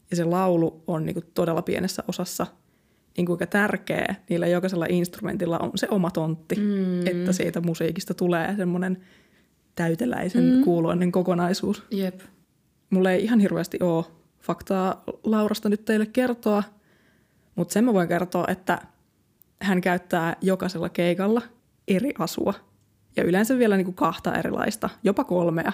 [0.10, 2.48] ja se laulu on niinku todella pienessä osassa,
[3.18, 7.08] niin kuinka tärkeä niillä jokaisella instrumentilla on se oma tontti, mm.
[7.08, 8.98] että siitä musiikista tulee semmoinen
[9.76, 10.64] täyteläisen mm.
[10.64, 11.84] kuuloinen kokonaisuus.
[11.92, 12.22] Jep.
[12.96, 14.06] Mulla ei ihan hirveästi ole
[14.42, 16.64] faktaa Laurasta nyt teille kertoa,
[17.56, 18.82] mutta sen mä voin kertoa, että
[19.62, 21.42] hän käyttää jokaisella keikalla
[21.88, 22.54] eri asua.
[23.16, 25.72] Ja yleensä vielä niin kuin kahta erilaista, jopa kolmea.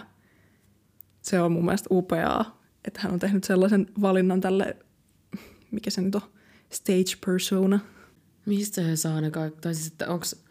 [1.22, 4.78] Se on mun mielestä upeaa, että hän on tehnyt sellaisen valinnan tälle,
[5.72, 6.22] mikä se nyt on,
[6.70, 7.80] stage persona.
[8.46, 9.62] Mistä he saa ne kaikki?
[9.62, 10.44] Tai siis, että onks,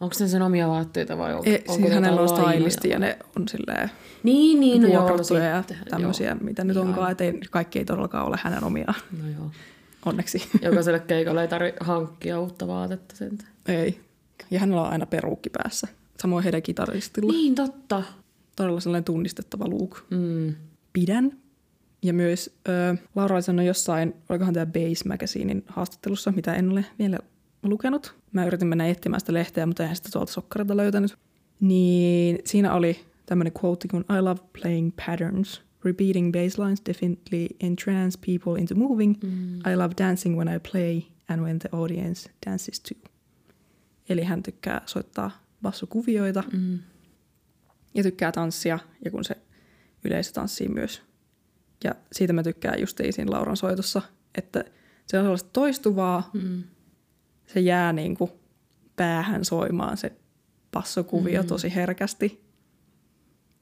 [0.00, 3.18] onks ne sen omia vaatteita vai onko, E, onko siis hänellä on stylisti ja ne
[3.38, 3.90] on silleen
[4.22, 6.36] Niin, niin, no joo, no ja tämmöisiä, joo.
[6.40, 6.88] mitä nyt Ihan.
[6.88, 7.12] onkaan.
[7.12, 9.50] Et ei, kaikki ei todellakaan ole hänen omia, No joo.
[10.06, 10.42] onneksi.
[10.62, 13.50] Jokaiselle keikalle ei tarvitse hankkia uutta vaatetta sentään.
[13.68, 14.00] ei.
[14.50, 15.88] Ja hänellä on aina peruukki päässä.
[16.22, 17.32] Samoin heidän kitaristilla.
[17.32, 18.02] Niin, totta.
[18.56, 20.04] Todella sellainen tunnistettava look.
[20.10, 20.54] Mm.
[20.92, 21.32] Pidän.
[22.02, 27.18] Ja myös ö, Laura sanoi jossain, olikohan tämä Base Magazinein haastattelussa, mitä en ole vielä
[27.62, 28.14] lukenut.
[28.34, 31.16] Mä yritin mennä etsimään sitä lehteä, mutta eihän sitä tuolta sokkarilta löytänyt.
[31.60, 35.62] Niin siinä oli tämmöinen quote kun I love playing patterns.
[35.84, 39.14] Repeating bass lines definitely entrance people into moving.
[39.22, 39.56] Mm.
[39.58, 43.10] I love dancing when I play and when the audience dances too.
[44.08, 45.30] Eli hän tykkää soittaa
[45.62, 46.78] bassokuvioita Mm.
[47.94, 49.36] ja tykkää tanssia ja kun se
[50.04, 51.02] yleisö tanssii myös.
[51.84, 54.02] Ja siitä mä tykkään just siinä Lauran soitossa,
[54.34, 54.64] että
[55.06, 56.62] se on sellaista toistuvaa, Mm.
[57.54, 58.30] Se jää niin kuin
[58.96, 60.12] päähän soimaan se
[60.70, 61.48] passokuvio mm.
[61.48, 62.44] tosi herkästi.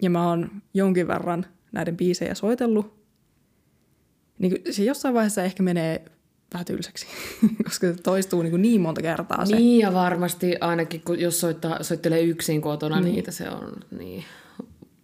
[0.03, 3.03] Ja mä oon jonkin verran näiden biisejä soitellut.
[4.39, 6.05] Niin kuin se jossain vaiheessa ehkä menee
[6.55, 7.07] vähän tylsäksi,
[7.65, 9.57] koska se toistuu niin, kuin niin monta kertaa se.
[9.57, 13.15] Niin ja varmasti ainakin, kun jos soittaa, soittelee yksin kotona niin.
[13.15, 14.25] niitä, se on niin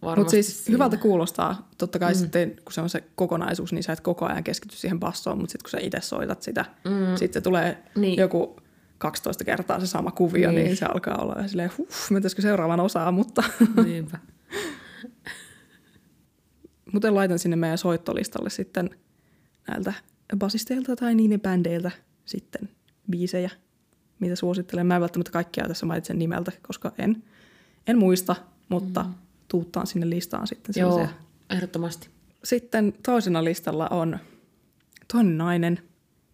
[0.01, 0.75] varmasti Mutta siis siinä.
[0.75, 1.69] hyvältä kuulostaa.
[1.77, 2.17] Totta kai mm.
[2.17, 5.51] sitten, kun se on se kokonaisuus, niin sä et koko ajan keskity siihen bassoon, mutta
[5.51, 7.15] sitten kun sä itse soitat sitä, mm.
[7.15, 8.19] sitten se tulee niin.
[8.19, 8.55] joku
[8.99, 10.65] 12 kertaa se sama kuvio, niin, Niin.
[10.65, 13.43] niin se alkaa olla ja silleen, huh, mentäisikö seuraavan osaan, mutta
[13.85, 14.17] Niinpä.
[16.93, 18.89] muuten laitan sinne meidän soittolistalle sitten
[19.67, 19.93] näiltä
[20.37, 21.91] basisteilta tai niiden bändeiltä
[22.25, 22.69] sitten
[23.09, 23.49] biisejä,
[24.19, 24.87] mitä suosittelen.
[24.87, 27.23] Mä en välttämättä kaikkia tässä mainitsen nimeltä, koska en,
[27.87, 28.35] en muista,
[28.69, 29.13] mutta mm.
[29.47, 31.15] tuuttaan sinne listaan sitten Joo, sellaisia
[31.49, 32.09] ehdottomasti.
[32.43, 34.19] Sitten toisena listalla on
[35.13, 35.79] toinen nainen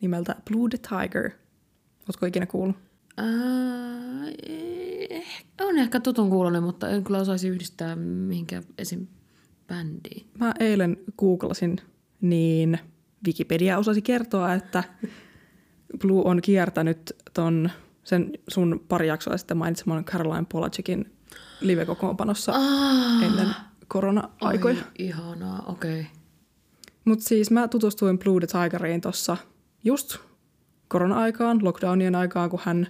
[0.01, 1.31] nimeltä Blue the Tiger.
[2.07, 2.75] Oletko ikinä kuullut?
[3.17, 3.25] Ää,
[4.49, 5.25] eh,
[5.61, 9.07] on ehkä tutun kuulonen, mutta en kyllä osaisi yhdistää mihinkään esim.
[9.67, 10.27] bändiin.
[10.39, 11.77] Mä eilen googlasin,
[12.21, 12.79] niin
[13.27, 14.83] Wikipedia osasi kertoa, että
[15.99, 17.69] Blue on kiertänyt ton
[18.03, 21.11] sen sun pari jaksoa sitten mainitseman Caroline Polacekin
[21.61, 23.47] live-kokoonpanossa Ah, ennen
[23.87, 24.75] korona-aikoja.
[24.75, 25.99] Oi, ihanaa, okei.
[25.99, 26.11] Okay.
[27.05, 29.37] Mutta siis mä tutustuin Blue the Tigeriin tuossa
[29.83, 30.17] just
[30.95, 32.87] korona-aikaan, lockdownien aikaan, kun hän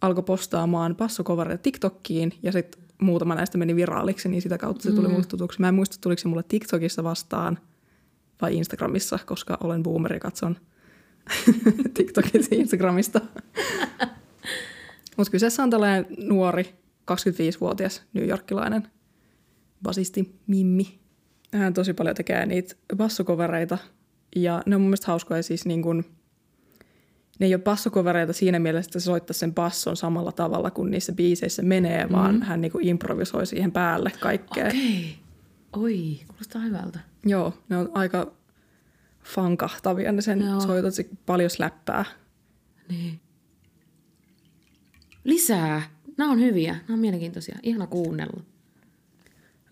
[0.00, 5.06] alkoi postaamaan passokovareita TikTokkiin ja sitten muutama näistä meni viraaliksi, niin sitä kautta se tuli
[5.06, 5.12] mm.
[5.12, 5.60] mulle tutuksi.
[5.60, 7.58] Mä en muista, tuliko se mulle TikTokissa vastaan
[8.42, 10.56] vai Instagramissa, koska olen boomeri ja katson
[11.94, 13.20] TikTokista ja Instagramista.
[15.16, 16.74] Mutta kyseessä on tällainen nuori,
[17.10, 18.88] 25-vuotias newyorkilainen
[19.82, 20.98] basisti Mimmi.
[21.52, 23.78] Hän tosi paljon tekee niitä bassokovereita
[24.36, 26.04] ja ne on mun mielestä hauskoja siis niin kuin,
[27.40, 31.12] ne ei ole bassokovereita siinä mielessä, että se soittaa sen basson samalla tavalla kuin niissä
[31.12, 32.12] biiseissä menee, mm.
[32.12, 34.66] vaan hän niin kuin improvisoi siihen päälle kaikkea.
[34.66, 34.78] Okay.
[34.78, 35.18] Okei.
[35.72, 37.00] Oi, kuulostaa hyvältä.
[37.26, 38.32] Joo, ne on aika
[39.24, 40.60] fankahtavia ne sen Joo.
[40.60, 42.04] soitot, se paljon släppää.
[42.88, 43.20] Niin.
[45.24, 45.82] Lisää.
[46.16, 46.72] Nämä on hyviä.
[46.72, 47.58] Nämä on mielenkiintoisia.
[47.62, 48.42] Ihana kuunnella.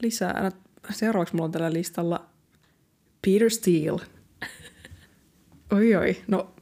[0.03, 0.53] Lisää.
[0.91, 2.27] Seuraavaksi mulla on tällä listalla
[3.27, 4.03] Peter Steele.
[5.73, 6.55] Oi oi, no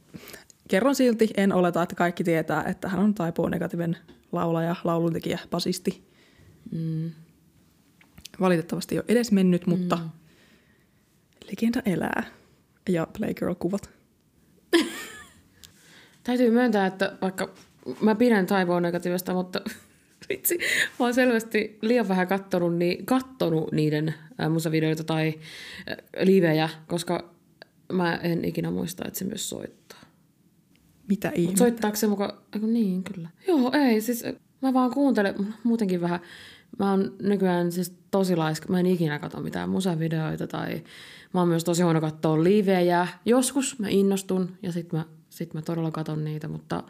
[0.67, 3.97] kerron silti, en oleta, että kaikki tietää, että hän on Typo Negativen
[4.31, 6.07] laulaja, lauluntekijä, basisti.
[6.71, 7.11] Mm.
[8.39, 10.09] Valitettavasti ei ole edes mennyt, mutta mm.
[11.49, 12.23] legenda elää.
[12.89, 13.89] Ja Playgirl-kuvat.
[16.23, 17.53] Täytyy myöntää, että vaikka
[18.01, 19.61] mä pidän Taivoon negatiivista, mutta
[20.29, 20.57] vitsi,
[20.99, 25.33] mä oon selvästi liian vähän kattonut, niin, kattonut niiden ää, musavideoita tai
[25.87, 27.33] ää, livejä, koska
[27.91, 29.96] mä en ikinä muista, että se myös soittaa.
[31.07, 31.59] Mitä ihmettä?
[31.59, 32.41] soittaako se muka...
[32.53, 33.29] Eiku niin, kyllä.
[33.47, 34.23] Joo, ei, siis
[34.61, 36.19] mä vaan kuuntelen muutenkin vähän.
[36.79, 38.69] Mä oon nykyään siis tosi laiska.
[38.69, 40.83] Mä en ikinä katso mitään musavideoita tai
[41.33, 43.07] mä oon myös tosi huono katsoa livejä.
[43.25, 46.83] Joskus mä innostun ja sit mä, sit mä todella katon niitä, mutta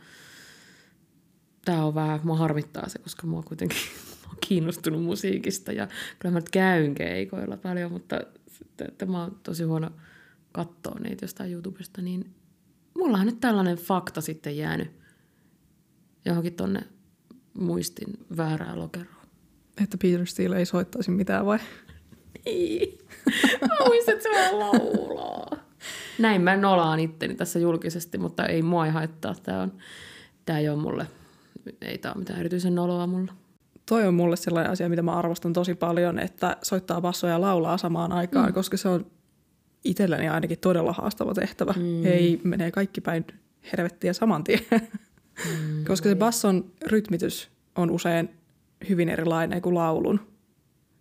[1.66, 3.78] tää on vähän, mua harmittaa se, koska mua kuitenkin
[4.30, 5.88] on kiinnostunut musiikista ja
[6.20, 9.92] kyllä mä nyt käyn keikoilla paljon, mutta sitten, että mä oon tosi huono
[10.52, 12.37] katsoa niitä jostain YouTubesta, niin
[12.98, 14.92] mulla on nyt tällainen fakta sitten jäänyt
[16.26, 16.82] johonkin tonne
[17.60, 18.08] muistin
[18.38, 19.18] väärään lokeroon.
[19.84, 21.60] Että Peter Steele ei soittaisi mitään vai?
[22.46, 22.98] Ei.
[23.62, 25.58] Mä muistan, että se laulaa.
[26.20, 29.36] Näin mä nolaan itteni tässä julkisesti, mutta ei mua ei haittaa.
[29.44, 29.74] Tää, on,
[30.46, 31.08] tää ei ole mulle,
[31.82, 33.34] ei tää ole mitään erityisen noloa mulla.
[33.86, 37.78] Toi on mulle sellainen asia, mitä mä arvostan tosi paljon, että soittaa bassoja ja laulaa
[37.78, 38.54] samaan aikaan, mm.
[38.54, 39.06] koska se on
[39.84, 41.74] itselleni ainakin todella haastava tehtävä.
[41.78, 42.06] Mm.
[42.06, 43.26] Ei menee kaikki päin
[43.78, 44.60] helvettiä saman tien.
[45.38, 45.86] Mm.
[45.86, 48.30] koska se basson rytmitys on usein
[48.90, 50.20] hyvin erilainen kuin laulun.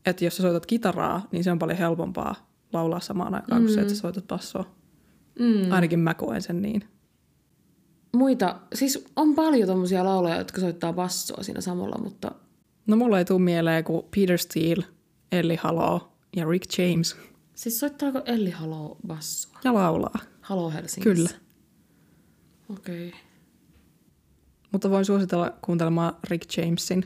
[0.07, 2.35] Että jos sä soitat kitaraa, niin se on paljon helpompaa
[2.73, 3.67] laulaa samaan aikaan mm.
[3.67, 4.77] kuin se, että sä soitat bassoa.
[5.39, 5.73] Mm.
[5.73, 6.85] Ainakin mä koen sen niin.
[8.17, 12.33] Muita, siis on paljon tommosia laulajia, jotka soittaa bassoa siinä samalla, mutta
[12.87, 14.85] No mulla ei tule mieleen kuin Peter Steele,
[15.33, 17.17] Ellie Halo ja Rick James.
[17.57, 19.61] Siis soittaako Elli Halo bassoa?
[19.65, 20.19] Ja laulaa.
[20.41, 21.15] Halo Helsingissä?
[21.15, 21.31] Kyllä.
[22.69, 23.09] Okei.
[23.09, 23.21] Okay.
[24.73, 27.05] Mutta voin suositella kuuntelemaan Rick Jamesin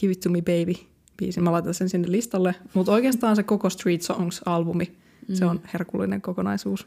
[0.00, 1.44] Give It To Me Baby biisin.
[1.44, 2.54] Mä laitan sen sinne listalle.
[2.74, 4.96] Mutta oikeastaan se koko Street Songs-albumi,
[5.28, 5.34] mm.
[5.34, 6.86] se on herkullinen kokonaisuus.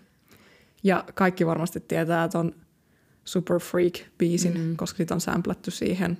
[0.83, 2.55] Ja kaikki varmasti tietää ton
[3.25, 4.75] Super Freak-biisin, mm.
[4.77, 6.17] koska sit on samplattu siihen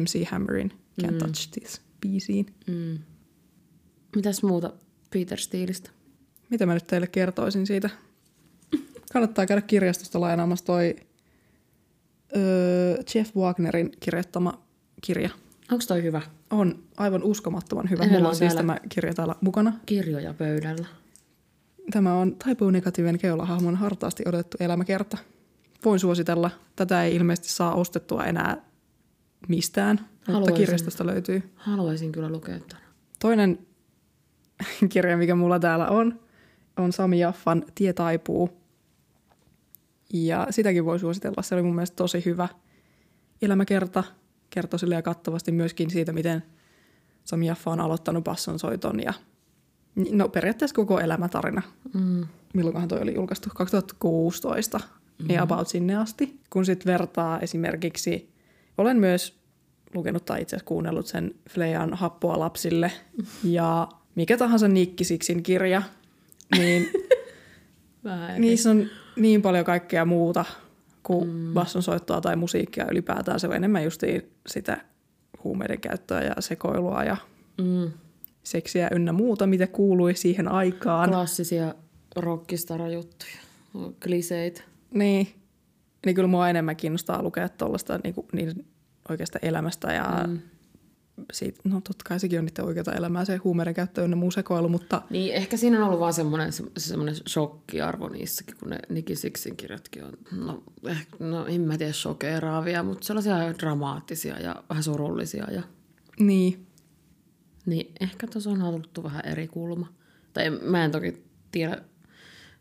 [0.00, 1.18] MC Hammerin Can't mm.
[1.18, 2.46] Touch This biisiin.
[2.66, 2.98] Mm.
[4.16, 4.72] Mitäs muuta
[5.12, 5.90] Peter Steeleistä?
[6.50, 7.90] Mitä mä nyt teille kertoisin siitä?
[9.12, 10.96] Kannattaa käydä kirjastosta lainaamassa toi
[12.36, 14.62] öö, Jeff Wagnerin kirjoittama
[15.00, 15.30] kirja.
[15.72, 16.22] Onko toi hyvä?
[16.50, 18.02] On aivan uskomattoman hyvä.
[18.02, 19.72] Meillä Mulla on siis tämä kirja täällä mukana.
[19.86, 20.86] Kirjoja pöydällä.
[21.90, 25.18] Tämä on Taipu-negatiivinen keulahahmon hartaasti odotettu elämäkerta.
[25.84, 26.50] Voin suositella.
[26.76, 28.56] Tätä ei ilmeisesti saa ostettua enää
[29.48, 30.56] mistään, mutta Haluaisin.
[30.56, 31.42] kirjastosta löytyy.
[31.54, 32.84] Haluaisin kyllä lukea tämän.
[33.18, 33.58] Toinen
[34.92, 36.20] kirja, mikä mulla täällä on,
[36.76, 38.50] on Sami Jaffan Tie taipuu.
[40.12, 41.42] Ja sitäkin voi suositella.
[41.42, 42.48] Se oli mun mielestä tosi hyvä
[43.42, 44.04] elämäkerta.
[44.50, 46.42] Kertoi silleen kattavasti myöskin siitä, miten
[47.24, 49.12] Sami Jaffa on aloittanut basson soiton ja
[50.10, 51.62] no periaatteessa koko elämätarina.
[51.94, 52.26] Mm.
[52.54, 53.50] Milloinkohan toi oli julkaistu?
[53.54, 55.28] 2016, mm-hmm.
[55.28, 56.40] niin about sinne asti.
[56.50, 58.32] Kun sitten vertaa esimerkiksi,
[58.78, 59.42] olen myös
[59.94, 62.92] lukenut tai itse asiassa kuunnellut sen Flean Happoa lapsille
[63.44, 65.82] ja mikä tahansa Nikki Sixin kirja,
[66.58, 66.88] niin
[68.38, 70.44] niissä on niin paljon kaikkea muuta
[71.02, 71.54] kuin mm.
[71.54, 73.40] basson soittoa tai musiikkia ylipäätään.
[73.40, 74.84] Se on enemmän justiin sitä
[75.44, 77.16] huumeiden käyttöä ja sekoilua ja
[77.58, 77.90] mm.
[78.42, 81.10] seksiä ynnä muuta, mitä kuului siihen aikaan.
[81.10, 81.74] klassisia
[82.16, 83.36] rockistara-juttuja.
[84.02, 84.62] Kliseitä.
[84.94, 85.28] Niin.
[86.06, 88.64] Niin kyllä mua enemmän kiinnostaa lukea tuollaista niinku, niiden
[89.08, 90.38] oikeasta elämästä ja mm.
[91.32, 94.68] Siitä, no totta kai sekin on niiden oikeata elämää, se huumeiden käyttö ynnä muu sekoilu,
[94.68, 99.16] mutta Niin, ehkä siinä on ollut vaan semmoinen, se, semmoinen shokkiarvo niissäkin, kun ne Nicky
[99.16, 104.82] Sixin kirjatkin on, no, ehkä, no en mä tiedä, shokeraavia, mutta sellaisia dramaattisia ja vähän
[104.82, 105.50] surullisia.
[105.50, 105.62] Ja,
[106.20, 106.66] niin,
[107.66, 109.92] niin ehkä tuossa on haluttu vähän eri kulma.
[110.32, 111.82] Tai mä en toki tiedä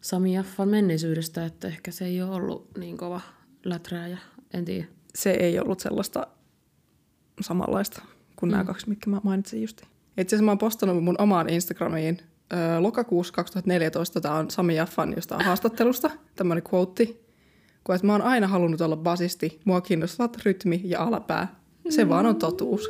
[0.01, 3.21] Sami Jaffan menneisyydestä, että ehkä se ei ole ollut niin kova
[3.65, 4.17] läträäjä,
[4.53, 4.87] en tiedä.
[5.15, 6.27] se ei ollut sellaista
[7.41, 8.01] samanlaista
[8.41, 8.51] kuin mm.
[8.51, 9.83] nämä kaksi, mitkä mä mainitsin justi.
[10.17, 12.17] Itse asiassa mä oon postannut mun omaan Instagramiin
[12.53, 17.05] ö, lokakuussa 2014, tämä on Sami Jaffan jostain haastattelusta, tämmöinen quote,
[17.83, 21.55] kun että mä oon aina halunnut olla basisti, mua kiinnostavat rytmi ja alapää.
[21.89, 22.89] Se vaan on totuus.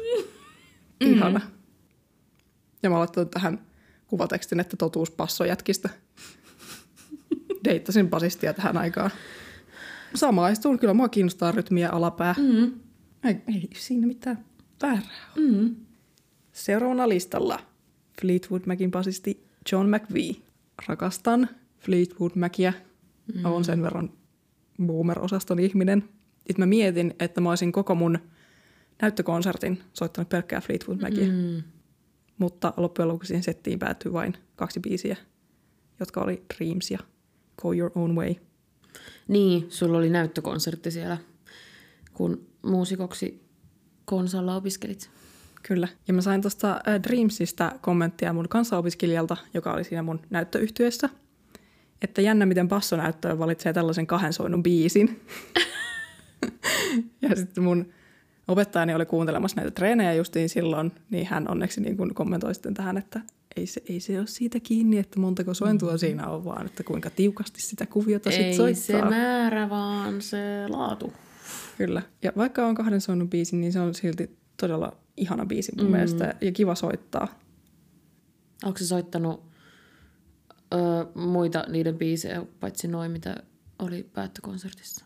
[1.02, 1.42] Ihana.
[2.84, 3.60] Ja mä oon laittanut tähän
[4.08, 5.90] kuvatekstin, että totuus passojätkistä.
[7.66, 9.12] Deittasin basistia tähän aikaan.
[10.16, 12.36] Samaistuun, kyllä mua kiinnostaa rytmi ja alapää.
[12.38, 12.72] Mm.
[13.24, 14.46] Ei, ei siinä mitään
[14.84, 15.00] ole.
[15.36, 15.76] Mm.
[16.52, 17.60] Seuraavana listalla
[18.22, 20.36] Fleetwood Macin basisti John McVie.
[20.88, 22.74] Rakastan Fleetwood Macia.
[23.34, 23.46] Mm.
[23.46, 24.14] Olen sen verran
[24.86, 26.04] boomer-osaston ihminen.
[26.38, 28.20] Sitten mä mietin, että mä olisin koko mun
[29.02, 31.28] näyttökonsertin soittanut pelkkää Fleetwood Macia.
[31.28, 31.64] Mm.
[32.38, 35.18] Mutta loppujen lopuksi settiin päättyi vain kaksi biisiä,
[36.00, 37.00] jotka oli Dreams ja
[37.62, 38.36] Go Your Own Way.
[39.28, 41.18] Niin, sulla oli näyttökonsertti siellä,
[42.14, 43.51] kun muusikoksi
[44.12, 45.10] konsalla opiskelit.
[45.64, 45.88] Kyllä.
[46.08, 51.10] Ja mä sain tuosta Dreamsista kommenttia mun kanssaopiskelijalta, joka oli siinä mun näyttöyhtiössä,
[52.02, 55.22] että jännä, miten bassonäyttöön valitsee tällaisen kahden soinnun biisin.
[57.22, 57.86] ja sitten mun
[58.48, 62.98] opettajani oli kuuntelemassa näitä treenejä justiin silloin, niin hän onneksi niin kuin kommentoi sitten tähän,
[62.98, 63.22] että
[63.56, 65.98] ei se, ei se ole siitä kiinni, että montako sointua mm.
[65.98, 68.96] siinä on, vaan että kuinka tiukasti sitä kuviota sitten soittaa.
[68.96, 71.14] Ei se määrä, vaan se laatu.
[71.78, 72.02] Kyllä.
[72.22, 75.92] Ja vaikka on kahden soinnun biisi, niin se on silti todella ihana biisi mun mm.
[75.92, 77.40] mielestä ja kiva soittaa.
[78.64, 79.44] Onko se soittanut
[80.74, 80.78] ö,
[81.16, 83.36] muita niiden biisejä, paitsi noin, mitä
[83.80, 85.06] oli päättökonsertissa?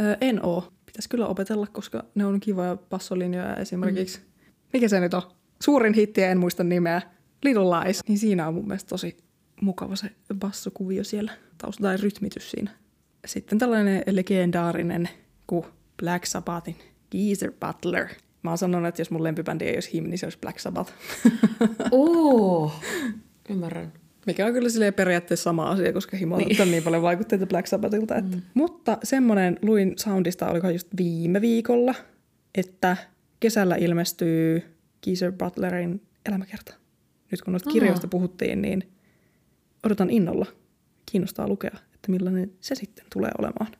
[0.00, 0.72] Ö, en oo.
[0.86, 4.18] Pitäisi kyllä opetella, koska ne on kivoja passolinjoja esimerkiksi.
[4.18, 4.24] Mm.
[4.72, 5.22] Mikä se nyt on?
[5.62, 7.02] Suurin hitti, en muista nimeä.
[7.44, 8.00] Little Lies.
[8.08, 9.16] Niin siinä on mun mielestä tosi
[9.60, 11.32] mukava se bassokuvio siellä.
[11.58, 12.70] Tausta tai rytmitys siinä.
[13.26, 15.08] Sitten tällainen legendaarinen
[15.46, 15.64] kuin
[16.02, 16.76] Black Sabbathin
[17.10, 18.08] Geezer Butler.
[18.42, 20.92] Mä oon sanonut, että jos mun lempibändi ei olisi him, niin se olisi Black Sabbath.
[21.90, 22.72] Oo,
[23.50, 23.92] ymmärrän.
[24.26, 26.62] Mikä on kyllä periaatteessa sama asia, koska himo niin.
[26.62, 28.16] on niin paljon vaikutteita Black Sabbathilta.
[28.16, 28.36] Että.
[28.36, 28.42] Mm.
[28.54, 31.94] Mutta semmoinen luin Soundista, oliko just viime viikolla,
[32.54, 32.96] että
[33.40, 34.62] kesällä ilmestyy
[35.02, 36.74] Geezer Butlerin elämäkerta.
[37.30, 37.74] Nyt kun noista Aha.
[37.74, 38.92] kirjoista puhuttiin, niin
[39.84, 40.46] odotan innolla.
[41.12, 43.72] Kiinnostaa lukea, että millainen se sitten tulee olemaan.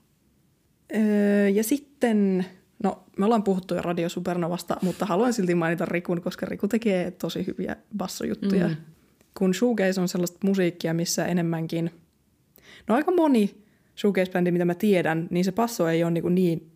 [0.95, 2.47] Öö, ja sitten
[2.83, 7.11] No, me ollaan puhuttu jo Radio Supernovasta, mutta haluan silti mainita Rikun, koska Riku tekee
[7.11, 8.69] tosi hyviä bassojuttuja.
[8.69, 8.77] Mm.
[9.39, 11.91] Kun shoegaze on sellaista musiikkia, missä enemmänkin...
[12.89, 13.65] No aika moni
[13.97, 16.73] shoegaze-bändi, mitä mä tiedän, niin se basso ei ole niin, niin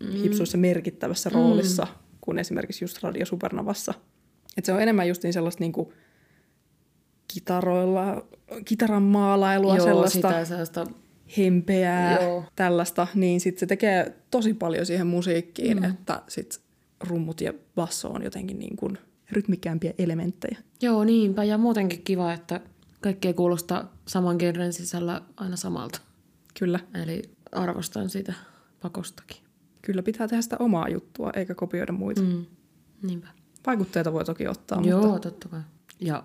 [0.00, 0.22] mm.
[0.22, 1.98] hipsuissa merkittävässä roolissa mm.
[2.20, 3.94] kuin esimerkiksi just Radio Supernovassa.
[4.56, 5.88] Et se on enemmän just niin sellaista niin kuin
[7.34, 8.26] kitaroilla,
[8.64, 10.28] kitaran maalailua, Joo, sellaista...
[10.28, 10.86] sitä sellaista
[11.38, 12.44] hempeää, Joo.
[12.56, 15.84] tällaista, niin sitten se tekee tosi paljon siihen musiikkiin, mm.
[15.84, 16.60] että sit
[17.00, 18.98] rummut ja basso on jotenkin niin kuin
[19.32, 20.58] rytmikkäämpiä elementtejä.
[20.82, 21.44] Joo, niinpä.
[21.44, 22.60] Ja muutenkin kiva, että
[23.00, 26.00] kaikkea kuulostaa saman genren sisällä aina samalta.
[26.58, 26.80] Kyllä.
[27.02, 28.32] Eli arvostan sitä
[28.82, 29.36] pakostakin.
[29.82, 32.22] Kyllä pitää tehdä sitä omaa juttua, eikä kopioida muita.
[32.22, 32.46] Mm.
[33.02, 33.28] Niinpä.
[33.66, 34.82] Vaikutteita voi toki ottaa.
[34.84, 35.30] Joo, mutta...
[35.30, 35.60] totta kai.
[36.00, 36.24] Ja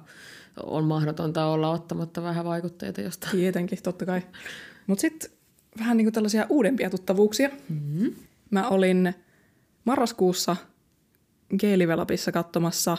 [0.63, 3.32] on mahdotonta olla ottamatta vähän vaikutteita jostain.
[3.32, 4.22] Tietenkin, totta kai.
[4.88, 5.32] Mutta sitten
[5.80, 7.50] vähän niin kuin tällaisia uudempia tuttavuuksia.
[7.70, 8.13] Mm-hmm.
[8.50, 9.13] Mä olin
[9.86, 10.56] marraskuussa
[11.60, 12.98] Geelivelopissa katsomassa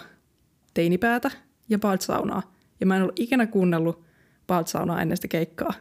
[0.74, 1.30] Teinipäätä
[1.68, 2.54] ja Baltsaunaa.
[2.80, 4.04] Ja mä en ollut ikinä kuunnellut
[4.46, 5.72] Baltsaunaa ennen sitä keikkaa.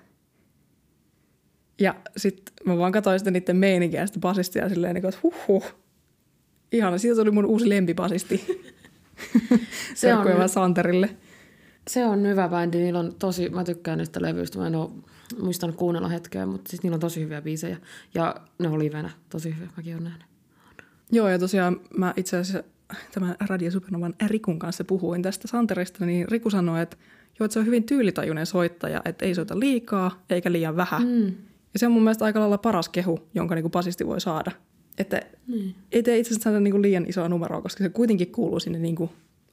[1.79, 5.65] Ja sitten mä vaan katsoin sitä niiden meininkiä sitä basistia silleen, niin että huh huh.
[6.71, 8.63] Ihana, siitä oli mun uusi lempibasisti.
[9.95, 11.09] se on vähän Santerille.
[11.87, 12.77] Se on hyvä bändi.
[12.77, 14.59] Niillä on tosi, mä tykkään niistä levyistä.
[14.59, 14.89] Mä en ole
[15.41, 17.77] muistanut kuunnella hetkeä, mutta siis niillä on tosi hyviä biisejä.
[18.13, 20.25] Ja ne on livenä tosi hyviä, mäkin olen nähnyt.
[21.11, 22.63] Joo, ja tosiaan mä itse asiassa
[23.13, 26.97] tämän Radio Supernovan Rikun kanssa puhuin tästä Santerista, niin Riku sanoi, että,
[27.39, 31.03] joo, että se on hyvin tyylitajuinen soittaja, että ei soita liikaa eikä liian vähän.
[31.07, 31.25] Mm.
[31.73, 34.51] Ja se on mun mielestä aika lailla paras kehu, jonka niin kuin basisti voi saada.
[34.97, 35.73] Että mm.
[35.91, 38.95] ei tee itse asiassa niin kuin liian isoa numeroa, koska se kuitenkin kuuluu sinne niin
[38.95, 39.09] kuin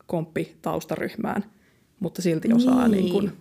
[0.07, 1.45] komppi-taustaryhmään,
[2.01, 3.05] mutta silti osaa niin.
[3.05, 3.33] Niin kuin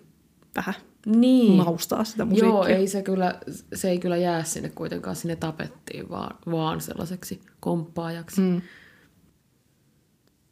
[0.56, 0.74] vähän
[1.06, 1.54] niin.
[1.54, 2.50] maustaa sitä musiikkia.
[2.50, 3.39] Joo, ei se, kyllä,
[3.76, 8.41] se ei kyllä jää sinne kuitenkaan sinne tapettiin, vaan, vaan sellaiseksi komppaajaksi.
[8.41, 8.62] Mm.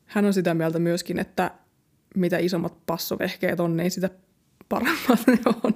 [0.06, 1.52] Hän on sitä mieltä myöskin, että
[2.16, 4.10] mitä isommat passovehkeet on, niin sitä
[4.70, 5.74] paremmat ne on.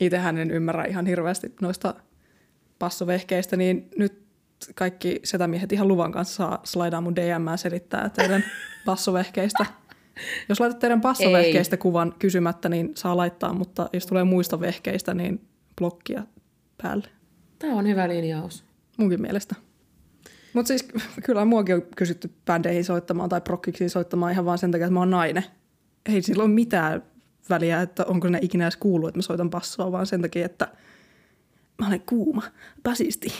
[0.00, 1.94] Itsehän en ymmärrä ihan hirveästi noista
[2.78, 4.24] passovehkeistä, niin nyt
[4.74, 8.44] kaikki setämiehet ihan luvan kanssa saa slaidaa mun DM selittää teidän
[8.86, 9.66] passovehkeistä.
[10.48, 11.80] Jos laitat teidän passovehkeistä Ei.
[11.80, 15.40] kuvan kysymättä, niin saa laittaa, mutta jos tulee muista vehkeistä, niin
[15.76, 16.22] blokkia
[16.82, 17.08] päälle.
[17.58, 18.64] Tämä on hyvä linjaus.
[18.98, 19.54] Munkin mielestä.
[20.52, 20.88] Mutta siis
[21.24, 25.00] kyllä muakin on kysytty bändeihin soittamaan tai prokkiksiin soittamaan ihan vaan sen takia, että mä
[25.00, 25.44] oon nainen.
[26.06, 27.02] Ei sillä ole mitään
[27.50, 30.68] väliä, että onko ne ikinä edes kuullut, että mä soitan passoa, vaan sen takia, että
[31.78, 32.42] mä olen kuuma,
[32.82, 33.32] basisti.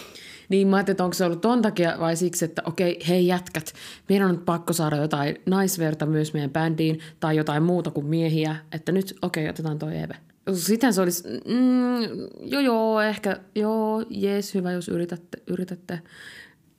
[0.49, 3.73] Niin mä ajattelin, että onko se ollut ton takia vai siksi, että okei, hei jätkät,
[4.09, 8.57] meidän on nyt pakko saada jotain naisverta myös meidän bändiin tai jotain muuta kuin miehiä,
[8.73, 10.17] että nyt okei, otetaan toi Eve.
[10.53, 12.03] Sitten se olisi, mm,
[12.43, 15.39] joo joo, ehkä, joo, jees, hyvä, jos yritätte.
[15.47, 16.01] yritätte.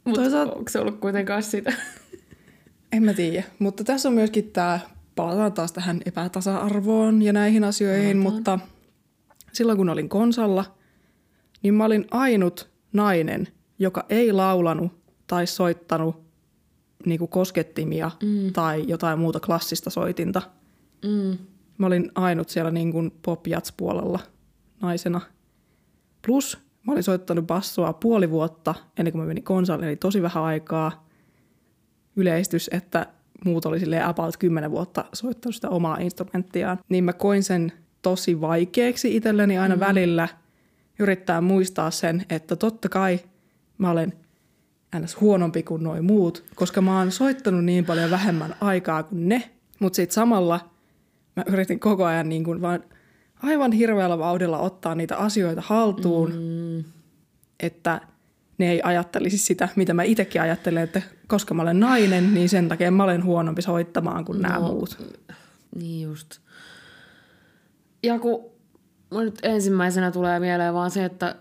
[0.06, 0.54] Mutta Toisaalta...
[0.54, 1.74] onko se ollut kuitenkaan sitä?
[2.92, 4.80] En mä tiedä, mutta tässä on myöskin tämä,
[5.16, 8.60] palataan taas tähän epätasa-arvoon ja näihin asioihin, palataan.
[8.60, 8.60] mutta
[9.54, 10.66] silloin kun olin konsalla,
[11.64, 13.48] niin mä olin ainut nainen,
[13.80, 14.92] joka ei laulanut
[15.28, 16.26] tai soittanut
[17.06, 18.54] niin kuin koskettimia mm.
[18.54, 20.42] tai jotain muuta klassista soitinta.
[21.06, 21.38] Mm.
[21.78, 23.44] Mä olin ainut siellä niin kuin pop
[23.78, 24.20] puolella
[24.82, 25.22] naisena.
[26.26, 30.44] Plus mä olin soittanut bassoa puoli vuotta ennen kuin mä menin konsalle, eli tosi vähän
[30.44, 31.06] aikaa.
[32.16, 33.08] Yleistys, että
[33.46, 36.80] muut oli silleen about 10 vuotta soittanut sitä omaa instrumenttiaan.
[36.90, 37.72] Niin mä koin sen
[38.02, 39.80] tosi vaikeaksi itselleni aina mm.
[39.80, 40.28] välillä
[41.00, 43.20] yrittää muistaa sen, että totta kai
[43.78, 44.14] mä olen
[45.00, 45.22] ns.
[45.22, 49.52] huonompi kuin noin muut, koska mä oon soittanut niin paljon vähemmän aikaa kuin ne.
[49.80, 50.70] Mutta sitten samalla
[51.36, 52.84] mä yritin koko ajan niin kuin vaan
[53.44, 56.84] aivan hirveällä vauhdilla ottaa niitä asioita haltuun, mm.
[57.60, 58.02] että
[58.58, 62.70] ne ei ajattelisi sitä, mitä mä itsekin ajattelen, että koska mä olen nainen, niin sen
[62.70, 65.18] takia mä olen huonompi soittamaan kuin no, nämä muut.
[65.76, 66.40] Niin just.
[68.04, 68.55] Ja kun
[69.12, 71.36] nyt ensimmäisenä tulee mieleen vaan se, että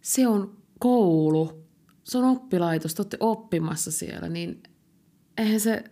[0.00, 1.64] se on koulu,
[2.04, 4.62] se on oppilaitos, te olette oppimassa siellä, niin
[5.38, 5.84] eihän se,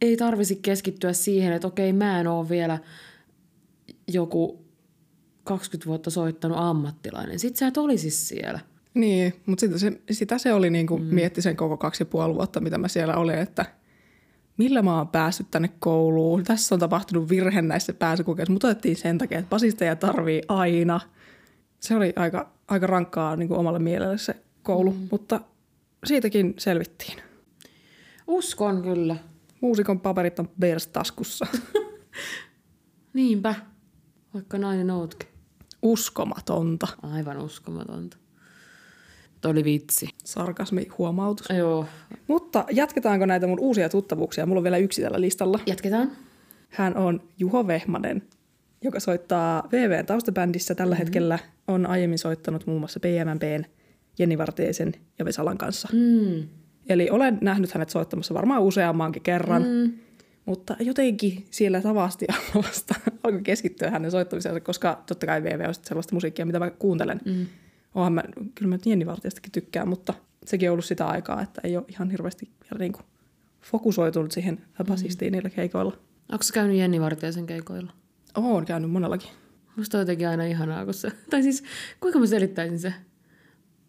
[0.00, 2.78] ei tarvisi keskittyä siihen, että okei, mä en ole vielä
[4.08, 4.64] joku
[5.44, 7.38] 20 vuotta soittanut ammattilainen.
[7.38, 8.60] Sitten sä et olisi siellä.
[8.94, 11.14] Niin, mutta sitä se, sitä se oli niin kuin mm.
[11.14, 13.66] mietti sen koko kaksi ja puoli vuotta, mitä mä siellä olin, että
[14.56, 16.44] millä mä oon päässyt tänne kouluun.
[16.44, 21.00] Tässä on tapahtunut virhe näissä pääsykokeissa, mutta otettiin sen takia, että basisteja tarvii aina.
[21.80, 25.08] Se oli aika, aika rankkaa niin kuin omalle mielelle se koulu, mm.
[25.10, 25.40] mutta
[26.04, 27.18] siitäkin selvittiin.
[28.26, 29.16] Uskon kyllä.
[29.60, 31.46] Muusikon paperit on Bears taskussa.
[33.14, 33.54] Niinpä,
[34.34, 35.28] vaikka nainen ootkin.
[35.82, 36.86] Uskomatonta.
[37.02, 38.16] Aivan uskomatonta.
[39.44, 40.08] Toi oli vitsi.
[40.24, 41.46] Sarkasmi huomautus.
[41.58, 41.86] Joo.
[42.28, 44.46] Mutta jatketaanko näitä mun uusia tuttavuuksia?
[44.46, 45.60] Mulla on vielä yksi tällä listalla.
[45.66, 46.10] Jatketaan.
[46.68, 48.22] Hän on Juho Vehmanen,
[48.82, 51.04] joka soittaa VV taustabändissä tällä mm-hmm.
[51.04, 51.38] hetkellä.
[51.68, 53.64] On aiemmin soittanut muun muassa PMMPn,
[54.18, 55.88] Jenni Vartiaisen ja Vesalan kanssa.
[55.92, 56.48] Mm.
[56.88, 59.62] Eli olen nähnyt hänet soittamassa varmaan useammankin kerran.
[59.62, 59.92] Mm.
[60.44, 62.26] Mutta jotenkin siellä tavasti
[63.22, 67.20] alkoi keskittyä hänen soittamiseensa, koska totta kai VV on sellaista musiikkia, mitä mä kuuntelen.
[67.24, 67.46] Mm
[67.94, 68.22] Oonhan mä,
[68.54, 69.06] kyllä mä Jenni
[69.52, 70.14] tykkään, mutta
[70.46, 73.04] sekin on ollut sitä aikaa, että ei ole ihan hirveästi vielä niin kuin
[73.62, 75.32] fokusoitunut siihen basistiin mm.
[75.32, 75.92] niillä keikoilla.
[76.32, 77.92] Onko käynyt Jenni Vartijaisen keikoilla?
[78.34, 79.30] Oon käynyt monellakin.
[79.76, 81.12] Musta on jotenkin aina ihanaa, kun se...
[81.30, 81.64] Tai siis,
[82.00, 82.94] kuinka mä selittäisin se?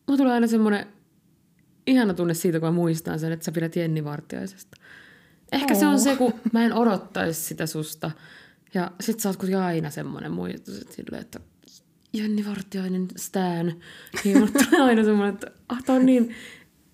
[0.08, 0.86] Mulla tulee aina semmoinen
[1.88, 4.78] ihana tunne siitä, kun mä muistan sen, että sä pidät Jenni Vartijaisesta.
[5.52, 5.80] Ehkä oh.
[5.80, 8.12] se on se, kun mä en odottaisi sitä susta.
[8.74, 11.40] Ja sit sä oot kuitenkin aina semmoinen muistus, että, että
[12.16, 13.74] Jenni Vartiainen Stan,
[14.24, 16.36] niin mulle tulee aina semmoinen, että ah, tämä on niin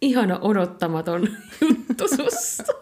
[0.01, 1.22] ihana odottamaton
[1.61, 2.74] juttu susta.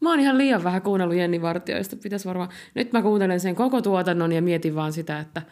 [0.00, 1.96] Mä oon ihan liian vähän kuunnellut Jenni Vartiaista.
[1.96, 2.48] Pitäisi varmaan...
[2.74, 5.42] Nyt mä kuuntelen sen koko tuotannon ja mietin vaan sitä, että,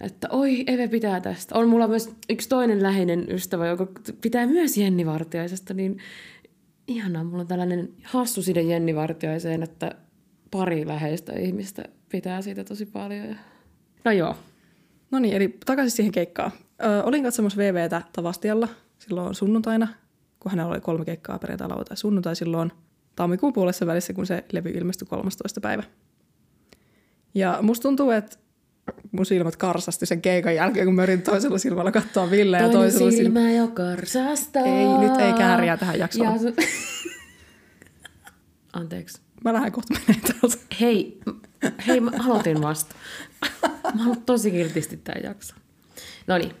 [0.00, 1.58] että oi, Eve pitää tästä.
[1.58, 3.86] On mulla myös yksi toinen läheinen ystävä, joka
[4.20, 5.98] pitää myös Jenni Vartiaisesta, niin
[6.88, 7.24] ihanaa.
[7.24, 9.94] Mulla on tällainen hassu side Jenni Vartiaiseen, että
[10.50, 13.36] pari läheistä ihmistä pitää siitä tosi paljon.
[14.04, 14.36] No joo.
[15.10, 16.52] No niin, eli takaisin siihen keikkaan.
[16.82, 19.88] Ö, olin katsomassa VVtä Tavastialla silloin sunnuntaina,
[20.40, 22.72] kun hänellä oli kolme keikkaa perjantai, lauantai sunnuntai silloin
[23.16, 25.60] tammikuun puolessa välissä, kun se levy ilmestyi 13.
[25.60, 25.82] päivä.
[27.34, 28.36] Ja musta tuntuu, että
[29.12, 33.10] mun silmät karsasti sen keikan jälkeen, kun mä yritin toisella silmällä katsoa Ville ja toisella
[33.10, 34.62] silmä silmä jo karsastaa.
[34.62, 36.34] Ei, nyt ei kääriä tähän jaksoon.
[36.34, 36.52] Ja...
[38.72, 39.20] Anteeksi.
[39.44, 40.56] Mä lähden kohta menee täältä.
[40.80, 41.20] Hei,
[41.86, 42.94] hei, mä aloitin vasta.
[43.94, 45.54] Mä haluan tosi kiltisti tämän jakso.
[46.26, 46.52] No niin,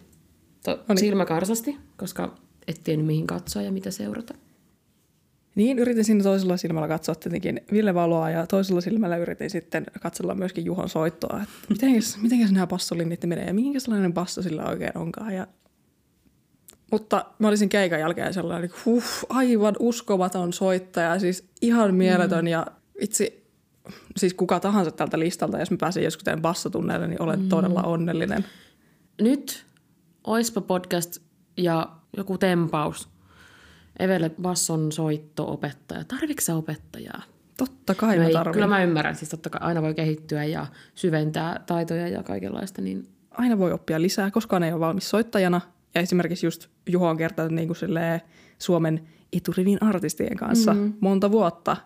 [0.96, 4.34] silmä karsasti, koska et tiennyt mihin katsoa ja mitä seurata.
[5.54, 10.34] Niin, yritin siinä toisella silmällä katsoa tietenkin Ville Valoa ja toisella silmällä yritin sitten katsella
[10.34, 14.98] myöskin Juhon soittoa, että mitenkäs, mitenkäs nämä bassolinnit menee ja minkä sellainen basso sillä oikein
[14.98, 15.34] onkaan.
[15.34, 15.46] Ja...
[16.92, 22.48] Mutta mä olisin keikan jälkeen sellainen, huh, aivan uskomaton soittaja, siis ihan mieletön mm.
[22.48, 22.66] ja
[23.00, 23.39] itse
[24.16, 27.48] siis kuka tahansa tältä listalta, jos mä pääsen joskus teidän bassotunneille, niin olen mm.
[27.48, 28.44] todella onnellinen.
[29.20, 29.66] Nyt
[30.24, 31.18] oispa podcast
[31.56, 33.08] ja joku tempaus.
[33.98, 36.04] Evelle basson soitto-opettaja.
[36.04, 37.22] Tarvitsetko opettajaa?
[37.56, 38.52] Totta kai no mä tarvitsen.
[38.52, 42.82] Kyllä mä ymmärrän, siis totta kai aina voi kehittyä ja syventää taitoja ja kaikenlaista.
[42.82, 43.08] Niin...
[43.30, 45.60] Aina voi oppia lisää, koskaan ei ole valmis soittajana.
[45.94, 47.78] Ja esimerkiksi just Juho on kertonut niin kuin
[48.58, 50.94] Suomen eturivin artistien kanssa mm-hmm.
[51.00, 51.76] monta vuotta,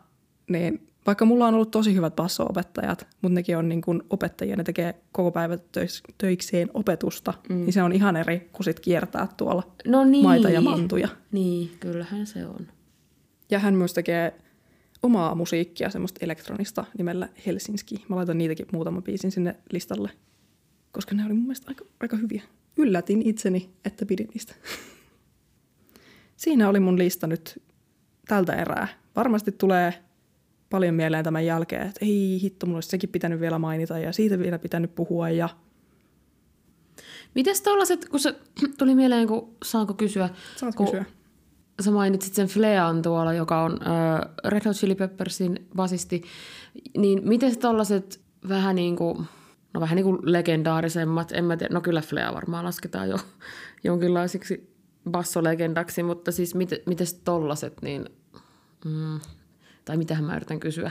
[0.50, 4.64] niin vaikka mulla on ollut tosi hyvät basso-opettajat, mutta nekin on niin kuin opettajia, ne
[4.64, 5.58] tekee koko päivä
[6.18, 7.56] töikseen opetusta, mm.
[7.56, 10.22] niin se on ihan eri kuin sit kiertää tuolla no niin.
[10.22, 11.08] maita ja mantuja.
[11.32, 12.66] Niin, kyllähän se on.
[13.50, 14.34] Ja hän myös tekee
[15.02, 18.04] omaa musiikkia, semmoista elektronista nimellä Helsinki.
[18.08, 20.10] Mä laitan niitäkin muutaman biisin sinne listalle,
[20.92, 22.42] koska ne oli mun mielestä aika, aika hyviä.
[22.76, 24.54] Yllätin itseni, että pidin niistä.
[26.36, 27.62] siinä oli mun lista nyt
[28.28, 28.88] tältä erää.
[29.16, 29.94] Varmasti tulee
[30.74, 34.38] paljon mieleen tämän jälkeen, että ei hitto, mulla olisi sekin pitänyt vielä mainita ja siitä
[34.38, 35.48] vielä pitänyt puhua ja
[37.34, 38.34] Mites tollaset, kun se
[38.78, 41.04] tuli mieleen, kun saanko kysyä, saat kun kysyä.
[41.82, 46.22] sä mainitsit sen Flean tuolla, joka on äh, Red Hot Chili Peppersin basisti,
[46.96, 49.18] niin miten tollaset vähän niin kuin,
[49.74, 53.16] no vähän niin kuin legendaarisemmat, en mä tiedä, no kyllä Flea varmaan lasketaan jo
[53.84, 54.74] jonkinlaisiksi
[55.10, 58.04] bassolegendaksi, mutta siis miten, miten tollaset, niin,
[58.84, 59.20] mm,
[59.84, 60.90] tai mitähän mä yritän kysyä.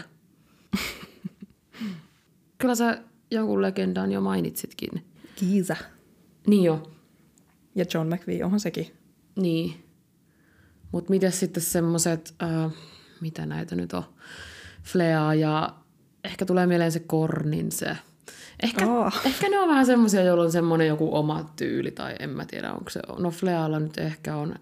[2.58, 5.06] kyllä sä jonkun legendan jo mainitsitkin.
[5.36, 5.76] Kiisa.
[6.48, 6.91] Niin jo,
[7.76, 8.94] Ja John McVie, onhan sekin.
[9.36, 9.84] Niin.
[10.91, 12.72] Mutta miten sitten semmoiset, äh,
[13.22, 14.04] mitä näitä nyt on,
[14.84, 15.76] Flea ja
[16.24, 17.98] ehkä tulee mieleen se Kornin se.
[18.64, 19.12] Ehkä, Aa.
[19.26, 22.74] ehkä ne on vähän semmoisia, joilla on semmoinen joku oma tyyli tai en mä tiedä,
[22.74, 24.56] onko se, no Flealla nyt ehkä on,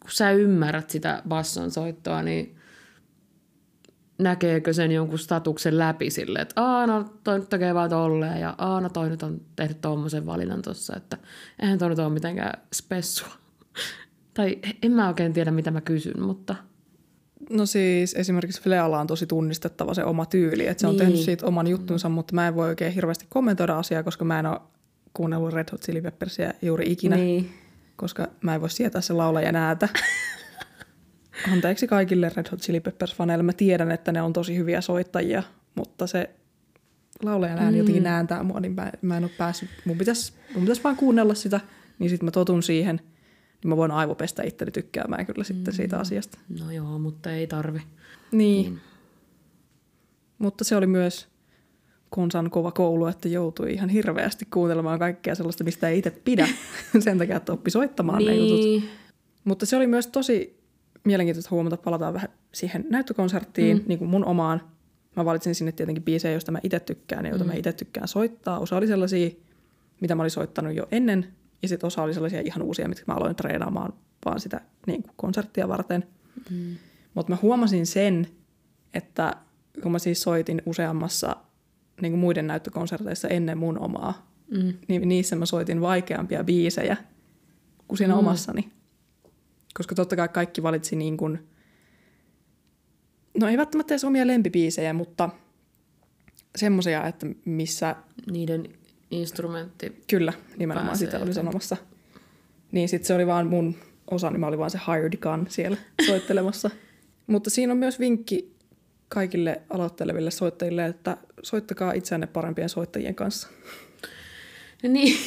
[0.00, 2.55] kun sä ymmärrät sitä basson soittoa, niin
[4.18, 8.54] näkeekö sen jonkun statuksen läpi sille, että aah, no toi nyt tekee vaan tolleen ja
[8.58, 11.18] aah, no toi nyt on tehnyt tommosen valinnan tossa, että
[11.62, 13.28] eihän toi nyt ole mitenkään spessua.
[14.34, 16.54] tai en mä oikein tiedä, mitä mä kysyn, mutta
[17.50, 20.98] No siis esimerkiksi Flealla on tosi tunnistettava se oma tyyli, että se on Niin.
[20.98, 24.46] tehnyt siitä oman juttunsa, mutta mä en voi oikein hirveästi kommentoida asiaa, koska mä en
[24.46, 24.60] ole
[25.14, 27.50] kuunnellut Red Hot Chili Peppersia juuri ikinä, Niin.
[27.96, 29.88] koska mä en voi sietää se laulajan äätä.
[31.52, 33.42] Anteeksi kaikille Red Hot Chili Peppers-faneille.
[33.42, 35.42] Mä tiedän, että ne on tosi hyviä soittajia,
[35.74, 36.30] mutta se
[37.22, 37.78] laulajan ääni mm.
[37.78, 39.68] jotenkin nääntää mua, niin mä, mä en ole päässyt.
[39.84, 41.60] Mun pitäisi, mun pitäisi vaan kuunnella sitä,
[41.98, 43.00] niin sitten mä totun siihen,
[43.62, 46.38] niin mä voin aivopestä itteni tykkäämään kyllä sitten siitä asiasta.
[46.60, 47.82] No joo, mutta ei tarvi.
[48.32, 48.80] Niin.
[50.38, 51.28] Mutta se oli myös
[52.10, 56.48] konsan kova koulu, että joutui ihan hirveästi kuuntelemaan kaikkea sellaista, mistä ei itse pidä.
[56.98, 58.60] Sen takia, että oppi soittamaan ne jutut.
[58.60, 58.88] Niin.
[59.44, 60.60] Mutta se oli myös tosi
[61.06, 63.84] mielenkiintoista huomata, palataan vähän siihen näyttökonserttiin, mm.
[63.86, 64.62] niin kuin mun omaan.
[65.16, 67.50] Mä valitsin sinne tietenkin biisejä, joista mä itse tykkään ja joita mm.
[67.50, 68.58] mä itse tykkään soittaa.
[68.58, 69.30] Osa oli sellaisia,
[70.00, 71.26] mitä mä olin soittanut jo ennen,
[71.62, 73.92] ja sitten osa oli sellaisia ihan uusia, mitkä mä aloin treenaamaan
[74.24, 76.04] vaan sitä niin kuin konserttia varten.
[76.50, 76.76] Mm.
[77.14, 78.28] Mutta mä huomasin sen,
[78.94, 79.36] että
[79.82, 81.36] kun mä siis soitin useammassa
[82.02, 84.72] niin kuin muiden näyttökonserteissa ennen mun omaa, Mm.
[84.88, 86.96] niin niissä mä soitin vaikeampia biisejä
[87.88, 88.18] kuin siinä mm.
[88.18, 88.72] omassani.
[89.76, 91.48] Koska totta kai kaikki valitsi niin kuin,
[93.40, 95.30] no ei välttämättä edes omia lempibiisejä, mutta
[96.56, 97.96] semmoisia, että missä,
[98.30, 98.68] Niiden
[99.10, 100.02] instrumentti.
[100.10, 101.76] kyllä, nimenomaan Pääsee sitä oli sanomassa.
[102.72, 103.74] Niin sitten se oli vaan mun
[104.10, 106.70] osa, niin mä olin vaan se hired gun siellä soittelemassa.
[107.26, 108.56] mutta siinä on myös vinkki
[109.08, 113.48] kaikille aloitteleville soittajille, että soittakaa itseänne parempien soittajien kanssa.
[114.82, 115.18] Niin.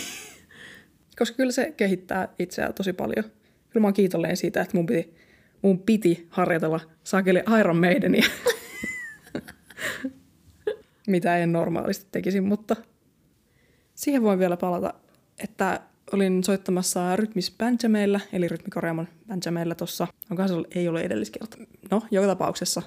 [1.19, 3.23] Koska kyllä se kehittää itseään tosi paljon.
[3.69, 5.13] Kyllä mä oon kiitollinen siitä, että mun piti,
[5.61, 8.29] mun piti harjoitella sakeli Iron Maidenia.
[11.07, 12.75] Mitä en normaalisti tekisi, mutta
[13.95, 14.93] siihen voin vielä palata,
[15.43, 15.81] että
[16.13, 21.57] olin soittamassa Rytmis Benjameillä, eli Rytmikoreamon Benjameillä tuossa, onkohan se ollut- ei ole edelliskerta.
[21.91, 22.81] No, joka tapauksessa.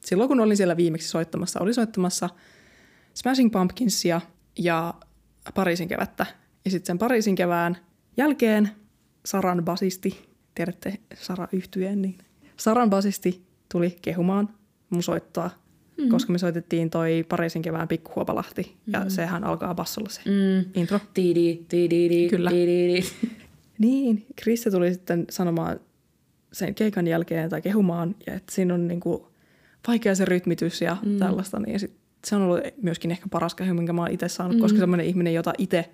[0.00, 2.28] Silloin kun olin siellä viimeksi soittamassa, olin soittamassa
[3.14, 4.20] Smashing Pumpkinsia
[4.58, 4.94] ja
[5.54, 6.26] Pariisin kevättä.
[6.64, 7.76] Ja sitten sen Pariisin kevään
[8.16, 8.70] jälkeen
[9.28, 12.18] Saran basisti, tiedätte Sara yhtyeen, niin
[12.56, 14.48] Saran basisti tuli kehumaan
[14.90, 16.10] mun soittoa, mm-hmm.
[16.10, 18.92] koska me soitettiin toi Pariisin kevään pikkuhuopalahti, mm-hmm.
[18.92, 20.70] ja sehän alkaa bassolla se Mm.
[20.74, 21.00] intro.
[21.14, 22.50] Tiidi, tiidi, Kyllä.
[22.50, 23.02] tiidi.
[23.78, 25.80] Niin, Krista tuli sitten sanomaan
[26.52, 29.28] sen keikan jälkeen tai kehumaan, ja että siinä on niinku
[29.88, 31.18] vaikea se rytmitys ja mm.
[31.18, 31.92] tällaista, niin sit
[32.24, 34.60] se on ollut myöskin ehkä paras kehu, minkä mä oon itse saanut, mm.
[34.60, 35.90] koska semmoinen ihminen, jota itse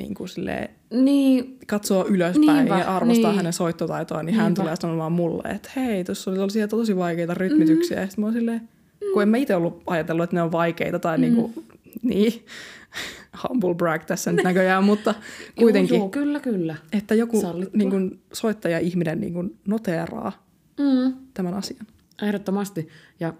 [0.00, 3.36] niin kuin silleen, Niin, katsoo ylöspäin Niinpä, ja arvostaa niin.
[3.36, 4.62] hänen soittotaitoaan, niin hän Niinpä.
[4.62, 7.96] tulee sanomaan mulle, että hei, tuossa oli tosi, tosi vaikeita rytmityksiä.
[7.96, 8.00] Mm.
[8.02, 8.68] Ja sitten mä oon silleen,
[9.12, 11.20] kun en mä itse ollut ajatellut, että ne on vaikeita tai mm.
[11.22, 11.52] niinku,
[12.02, 12.44] niin,
[13.48, 15.14] humble brag tässä nyt näköjään, mutta
[15.58, 16.76] kuitenkin, Joo, joo, kyllä, kyllä.
[16.92, 17.78] että joku Sallittua.
[17.78, 21.12] niin kuin, soittaja-ihminen niin kuin, noteeraa Mm.
[21.34, 21.86] tämän asian.
[22.22, 22.88] Ehdottomasti.
[23.20, 23.34] Ja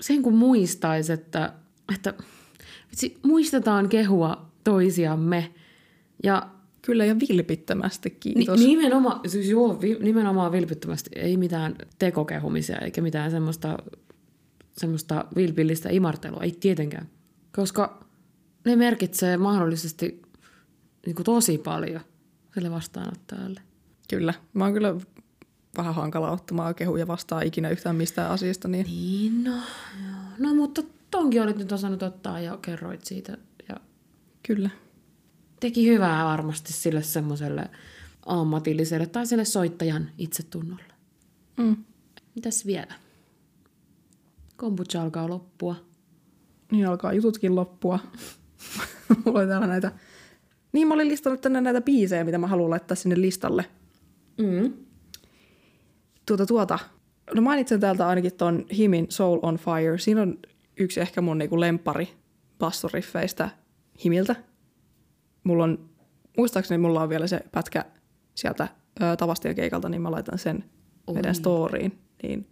[0.00, 1.52] sen kun muistaisi, että,
[1.94, 2.14] että
[2.90, 5.50] vitsi, muistetaan kehua toisiamme.
[6.22, 6.48] Ja
[6.82, 8.60] Kyllä ja vilpittömästi, ni, kiitos.
[8.60, 11.10] nimenomaan, siis joo, vi, nimenomaan vilpittömästi.
[11.16, 13.78] Ei mitään tekokehumisia eikä mitään semmoista,
[14.72, 16.40] semmoista vilpillistä imartelua.
[16.42, 17.08] Ei tietenkään.
[17.56, 18.04] Koska
[18.64, 20.22] ne merkitsee mahdollisesti
[21.06, 22.00] niin kuin tosi paljon
[22.54, 23.60] sille vastaanottajalle.
[24.10, 24.34] Kyllä.
[24.54, 24.94] Mä oon kyllä
[25.76, 30.20] vähän hankala ottamaan kehuja vastaan ikinä yhtään mistään asiasta, niin Niin, no, joo.
[30.38, 33.38] no mutta tonkin olit nyt osannut ottaa ja kerroit siitä.
[33.68, 33.76] Ja
[34.46, 34.70] kyllä.
[35.60, 37.70] Teki hyvää varmasti sille semmoiselle
[38.26, 40.94] ammatilliselle tai sille soittajan itsetunnolle.
[41.56, 41.76] Mm.
[42.34, 42.94] Mitäs vielä?
[44.56, 45.76] Kombucha alkaa loppua.
[46.72, 47.98] Niin alkaa jututkin loppua.
[49.24, 49.92] Mulla oli täällä näitä...
[50.72, 53.64] Niin mä olin listannut tänne näitä biisejä, mitä mä haluan laittaa sinne listalle.
[54.38, 54.72] Mm.
[56.26, 56.78] Tuota, tuota.
[57.34, 59.98] No mainitsen täältä ainakin ton Himin Soul on Fire.
[59.98, 60.38] Siinä on
[60.76, 62.08] yksi ehkä mun niinku lempari
[62.58, 63.50] bassoriffeistä
[64.04, 64.36] Himiltä.
[65.44, 65.90] Mulla on,
[66.36, 67.84] muistaakseni mulla on vielä se pätkä
[68.34, 68.68] sieltä
[69.02, 70.64] ö, Tavastion keikalta, niin mä laitan sen
[71.06, 71.14] Oi.
[71.14, 71.98] meidän storyin.
[72.22, 72.46] Niin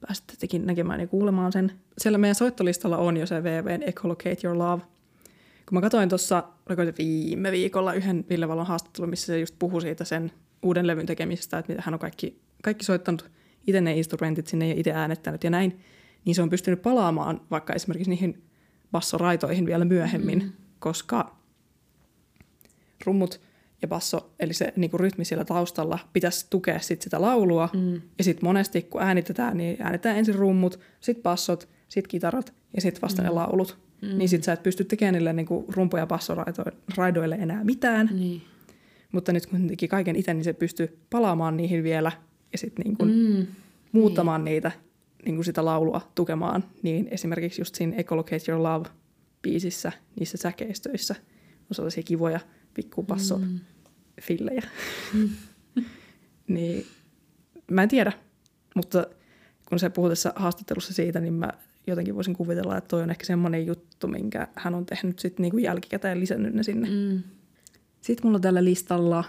[0.00, 1.72] pääsette tekin näkemään ja kuulemaan sen.
[1.98, 4.82] Siellä meidän soittolistalla on jo se VVn Ecolocate Your Love.
[5.68, 9.54] Kun mä katsoin tuossa, oliko se viime viikolla yhden Ville Valon haastattelun, missä se just
[9.58, 10.32] puhui siitä sen
[10.62, 13.30] uuden levyn tekemisestä, että mitä hän on kaikki, kaikki soittanut
[13.66, 15.80] itse ne instrumentit sinne ja itse äänettänyt ja näin,
[16.24, 18.42] niin se on pystynyt palaamaan vaikka esimerkiksi niihin
[18.92, 20.52] bassoraitoihin vielä myöhemmin, mm.
[20.78, 21.36] koska
[23.06, 23.40] rummut
[23.82, 27.68] ja basso, eli se niin kuin rytmi siellä taustalla, pitäisi tukea sit sitä laulua.
[27.72, 28.00] Mm.
[28.18, 33.02] Ja sitten monesti, kun äänitetään, niin äänitetään ensin rummut, sitten bassot, sitten kitarat ja sitten
[33.02, 33.26] vasta mm.
[33.26, 33.78] ne laulut.
[34.02, 34.18] Mm.
[34.18, 38.10] Niin sitten sä et pysty tekemään niille niin kuin rumpu- ja bassoraidoille enää mitään.
[38.12, 38.42] Niin.
[39.12, 42.12] Mutta nyt kun teki kaiken itse, niin se pystyi palaamaan niihin vielä
[42.52, 43.46] ja sitten niin kuin Mm.
[43.92, 44.72] muuttamaan niitä
[45.24, 46.64] niin kuin sitä laulua tukemaan.
[46.82, 51.14] Niin esimerkiksi just siinä Ecolocate Your Love-biisissä, niissä säkeistöissä
[51.70, 52.40] on sellaisia kivoja
[52.74, 53.60] pikkupasso Mm.
[54.20, 54.62] fillejä.
[56.48, 56.86] niin
[57.70, 58.12] mä en tiedä,
[58.74, 59.06] mutta
[59.68, 61.48] kun se puhui tässä haastattelussa siitä, niin mä
[61.86, 65.58] jotenkin voisin kuvitella, että toi on ehkä semmoinen juttu, minkä hän on tehnyt sitten niinku
[65.58, 66.88] jälkikäteen lisännyt ne sinne.
[66.90, 67.22] Mm.
[68.00, 69.24] Sitten mulla on tällä listalla,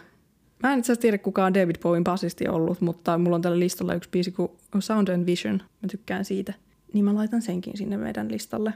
[0.63, 3.59] mä en itse asiassa tiedä kuka on David Bowen basisti ollut, mutta mulla on tällä
[3.59, 5.61] listalla yksi biisi kuin Sound and Vision.
[5.81, 6.53] Mä tykkään siitä.
[6.93, 8.73] Niin mä laitan senkin sinne meidän listalle.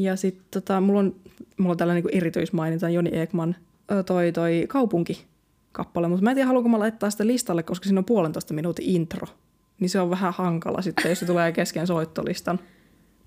[0.00, 1.16] Ja sitten tota, mulla on,
[1.58, 3.56] mulla on tällä niinku erityismaininta Joni Ekman
[4.06, 8.04] toi, toi kaupunki-kappale, mutta mä en tiedä haluanko mä laittaa sitä listalle, koska siinä on
[8.04, 9.26] puolentoista minuutin intro.
[9.80, 12.60] Niin se on vähän hankala sitten, jos se tulee kesken soittolistan.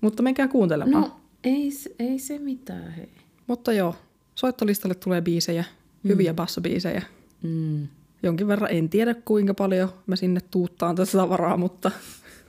[0.00, 1.02] Mutta menkää kuuntelemaan.
[1.02, 3.08] No, ei, ei se mitään, hei.
[3.46, 3.94] Mutta joo,
[4.34, 5.64] soittolistalle tulee biisejä,
[6.04, 7.02] hyviä bassobiisejä.
[7.42, 7.88] Mm.
[8.22, 11.90] Jonkin verran en tiedä kuinka paljon mä sinne tuuttaan tätä tavaraa, mutta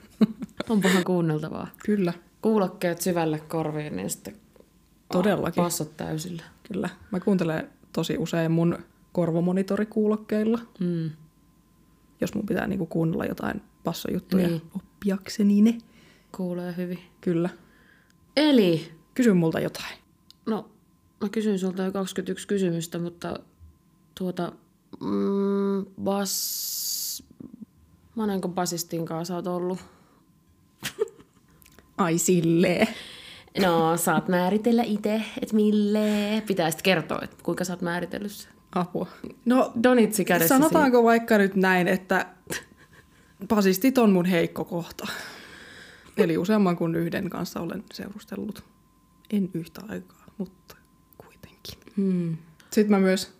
[0.68, 1.68] Onpahan kuunneltavaa.
[1.84, 2.12] kyllä,
[2.42, 4.36] Kuulokkeet syvälle korviin, niin sitten
[5.12, 5.62] Todellakin.
[5.64, 6.42] passot täysillä.
[6.72, 6.88] kyllä.
[7.10, 8.78] Mä kuuntelen tosi usein mun
[9.12, 11.10] korvamonitorikuulokkeilla, Mm.
[12.20, 14.62] jos mun pitää niinku kuunnella jotain bassojuttuja Niin.
[14.76, 15.78] oppiakseni ne.
[16.36, 16.98] Kuulee hyvin.
[17.20, 17.50] Kyllä.
[18.36, 19.94] Eli, Kysy multa jotain.
[20.46, 20.70] no
[21.20, 23.38] mä kysyin sulta jo 21 kysymystä, mutta
[24.18, 24.52] tuota,
[25.00, 26.66] mm, bas...
[28.14, 29.78] Monenko basistin kanssa oot ollut?
[31.98, 32.88] Ai silleen.
[33.62, 36.42] No, saat määritellä itse, että mille.
[36.46, 38.52] Pitää sitten kertoa, että kuinka sä oot määritellyt sen.
[38.74, 39.06] Apua.
[39.44, 42.26] No, Donitsi kädessä sanotaanko vaikka nyt näin, että
[43.48, 45.06] basistit on mun heikko kohta.
[46.16, 48.64] Eli useamman kuin yhden kanssa olen seurustellut.
[49.30, 50.76] En yhtä aikaa, mutta
[51.18, 51.74] kuitenkin.
[51.94, 51.96] siinä.
[51.96, 52.36] Hmm.
[52.70, 53.32] Sitten mä myös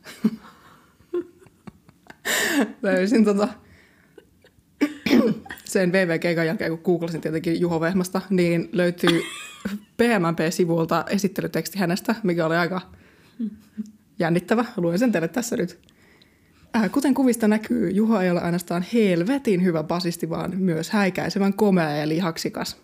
[2.82, 3.48] löysin tota
[5.66, 9.22] sen VV-keikan jälkeen, kun googlasin tietenkin Juho Vehmasta, niin löytyy
[9.96, 12.80] PMMP-sivulta esittelyteksti hänestä, mikä oli aika
[14.18, 14.64] jännittävä.
[14.76, 15.78] Luen sen teille tässä nyt.
[16.76, 21.90] Äh, Kuten kuvista näkyy, Juho ei ole ainoastaan helvetin hyvä basisti, vaan myös häikäisevän komea
[21.90, 22.76] ja lihaksikas.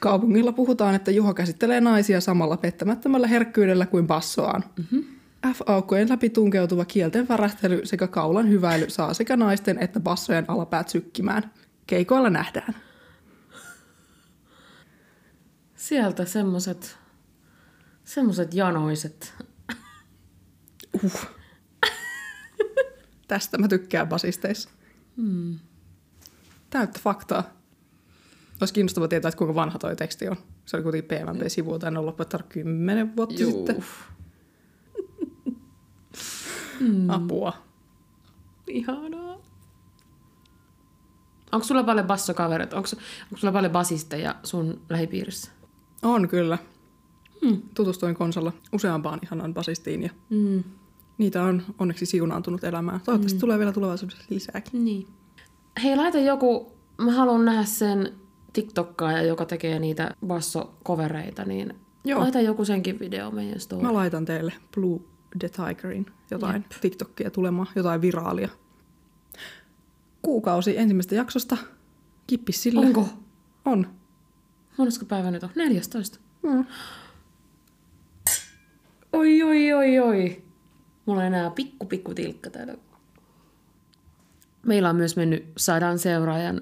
[0.00, 4.64] Kaupungilla puhutaan, että Juho käsittelee naisia samalla pettämättömällä herkkyydellä kuin bassoaan.
[4.78, 5.04] Mm-hmm.
[5.46, 11.50] F-aukkojen läpi tunkeutuva kielten värähtely sekä kaulan hyväily saa sekä naisten että bassojen alapäät sykkimään.
[11.92, 12.74] Keikoilla nähdään.
[15.74, 16.98] Sieltä semmoset,
[18.04, 19.34] semmoset janoiset.
[21.04, 21.26] Uh.
[23.28, 24.70] Tästä mä tykkään basisteissa.
[25.16, 25.58] Hmm.
[26.70, 27.44] Täyttä faktaa.
[28.60, 30.36] Olisi kiinnostavaa tietää, että kuinka vanha toi teksti on.
[30.64, 33.52] Se oli kuitenkin PMP-sivulta, en ole lopettanut kymmenen vuotta Juu.
[33.52, 33.84] sitten.
[37.08, 37.52] Apua.
[38.66, 39.51] Ihanaa.
[41.52, 42.76] Onko sulla paljon bassokavereita?
[42.76, 42.88] Onko,
[43.24, 45.50] onko sulla paljon basisteja sun lähipiirissä?
[46.02, 46.58] On kyllä.
[47.46, 47.62] Hmm.
[47.74, 50.64] Tutustuin konsolla useampaan ihanaan basistiin ja Mm.
[51.18, 53.00] niitä on onneksi siunaantunut elämään.
[53.04, 54.84] Toivottavasti tulee vielä tulevaisuudessa lisääkin.
[54.84, 55.06] Niin.
[55.82, 58.12] Hei, laita joku, mä haluan nähdä sen
[58.52, 61.74] TikTokkaaja, joka tekee niitä bassokovereita, niin
[62.04, 62.20] Joo.
[62.20, 63.82] laita joku senkin video meidän story.
[63.82, 65.00] Mä laitan teille Blue
[65.38, 68.48] the Tigerin jotain TikTokia tulemaan, jotain viraalia.
[70.22, 71.56] Kuukausi ensimmäisestä jaksosta.
[72.26, 72.86] Kippis sille.
[72.86, 73.08] Onko?
[73.64, 73.86] On.
[74.78, 75.50] Monesko päivä nyt on?
[75.56, 76.18] 14.
[76.42, 76.64] Mm.
[79.12, 80.42] Oi, oi, oi, oi.
[81.06, 82.74] Mulla on enää pikku, pikku tilkka täällä
[84.66, 86.60] Meillä on myös mennyt sadan seuraajan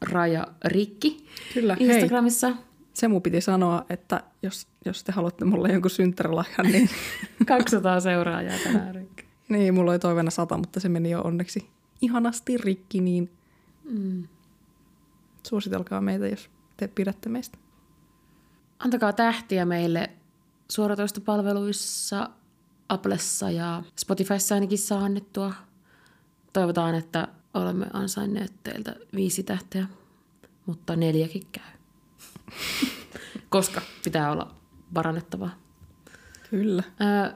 [0.00, 1.88] raja rikki Kyllä, hei.
[1.88, 2.52] Instagramissa.
[2.94, 6.90] Se mun piti sanoa, että jos, jos te haluatte mulle jonkun synttärilahjan, niin,
[7.46, 9.24] 200 seuraajaa tänään rikki.
[9.48, 11.68] niin mulla oli toiveena sata, mutta se meni jo onneksi
[12.04, 13.30] ihanasti rikki, niin
[13.84, 14.28] Mm.
[15.46, 17.58] suositelkaa meitä, jos te pidätte meistä.
[18.78, 20.10] Antakaa tähtiä meille
[20.70, 22.30] suoratoistopalveluissa,
[22.88, 25.54] Applessa ja Spotifyssa ainakin saa annettua.
[26.52, 29.86] Toivotaan, että olemme ansainneet teiltä viisi tähteä,
[30.66, 31.72] mutta neljäkin käy.
[33.48, 34.54] Koska pitää olla
[34.94, 35.50] parannettavaa.
[36.50, 36.82] Kyllä.
[37.00, 37.34] Ö,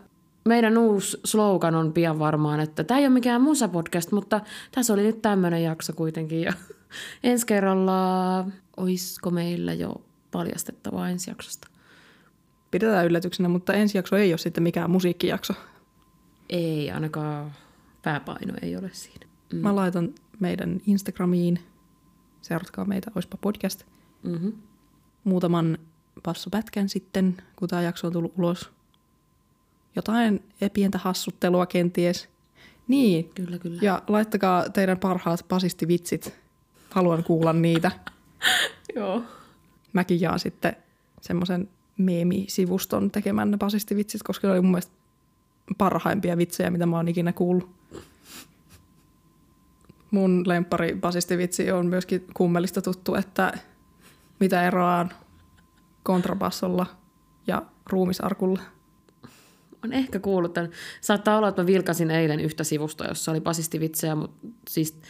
[0.48, 4.40] meidän uusi slogan on pian varmaan, että tämä ei ole mikään musapodcast, mutta
[4.72, 6.42] tässä oli nyt tämmöinen jakso kuitenkin.
[6.42, 6.52] Ja
[7.24, 8.46] ensi kerralla,
[8.76, 9.94] olisiko meillä jo
[10.30, 11.68] paljastettavaa ensi jaksosta?
[12.70, 15.52] Pidetään yllätyksenä, mutta ensi jakso ei ole sitten mikään musiikkijakso.
[16.48, 17.52] Ei, ainakaan
[18.02, 19.26] pääpaino ei ole siinä.
[19.52, 19.58] Mm.
[19.58, 21.58] Mä laitan meidän Instagramiin,
[22.42, 23.84] seuratkaa meitä, oispa podcast,
[24.22, 24.52] Mm-hmm.
[25.24, 25.78] muutaman
[26.22, 28.70] passopätkän sitten, kun tämä jakso on tullut ulos.
[29.98, 30.42] Jotain
[30.72, 32.28] pientä hassuttelua kenties.
[32.88, 33.78] Niin, Kyllä, kyllä.
[33.82, 36.34] ja laittakaa teidän parhaat pasistivitsit.
[36.90, 37.90] Haluan kuulla niitä.
[38.96, 39.22] Joo.
[39.92, 40.76] Mäkin jaan sitten
[41.20, 44.92] semmoisen meemisivuston tekemän pasistivitsit, koska ne oli mun mielestä
[45.78, 47.70] parhaimpia vitsejä, mitä mä oon ikinä kuullut.
[50.10, 53.52] Mun lemppari basistivitsi on myöskin kummelista tuttu, että
[54.40, 55.08] mitä eroa on
[56.02, 56.86] kontrabassolla
[57.46, 58.60] ja ruumisarkulla.
[59.84, 60.70] On ehkä kuullut tämän.
[61.00, 65.00] Saattaa olla, että mä vilkasin eilen yhtä sivusta, jossa oli basistivitsejä, mutta siis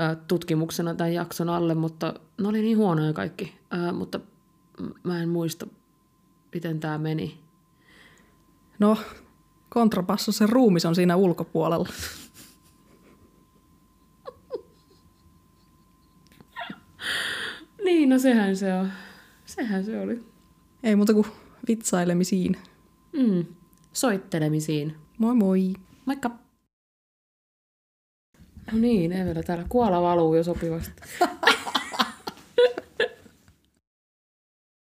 [0.00, 3.58] äh, tutkimuksena tämän jakson alle, mutta ne oli niin huonoja kaikki.
[3.74, 4.20] Äh, mutta
[5.02, 5.66] mä en muista,
[6.54, 7.40] miten tämä meni.
[8.78, 8.96] No,
[9.68, 11.88] kontrabasso, se ruumis on siinä ulkopuolella.
[17.84, 18.92] Niin, no sehän se on.
[19.46, 20.24] Sehän se oli.
[20.82, 21.26] Ei muuta kuin
[21.68, 22.56] vitsailemisiin.
[23.12, 23.46] Mm.
[23.92, 24.96] Soittelemisiin.
[25.18, 25.72] Moi moi!
[26.06, 26.30] Moikka!
[28.72, 31.02] No niin, Evelä täällä kuola valuu jo sopivasti.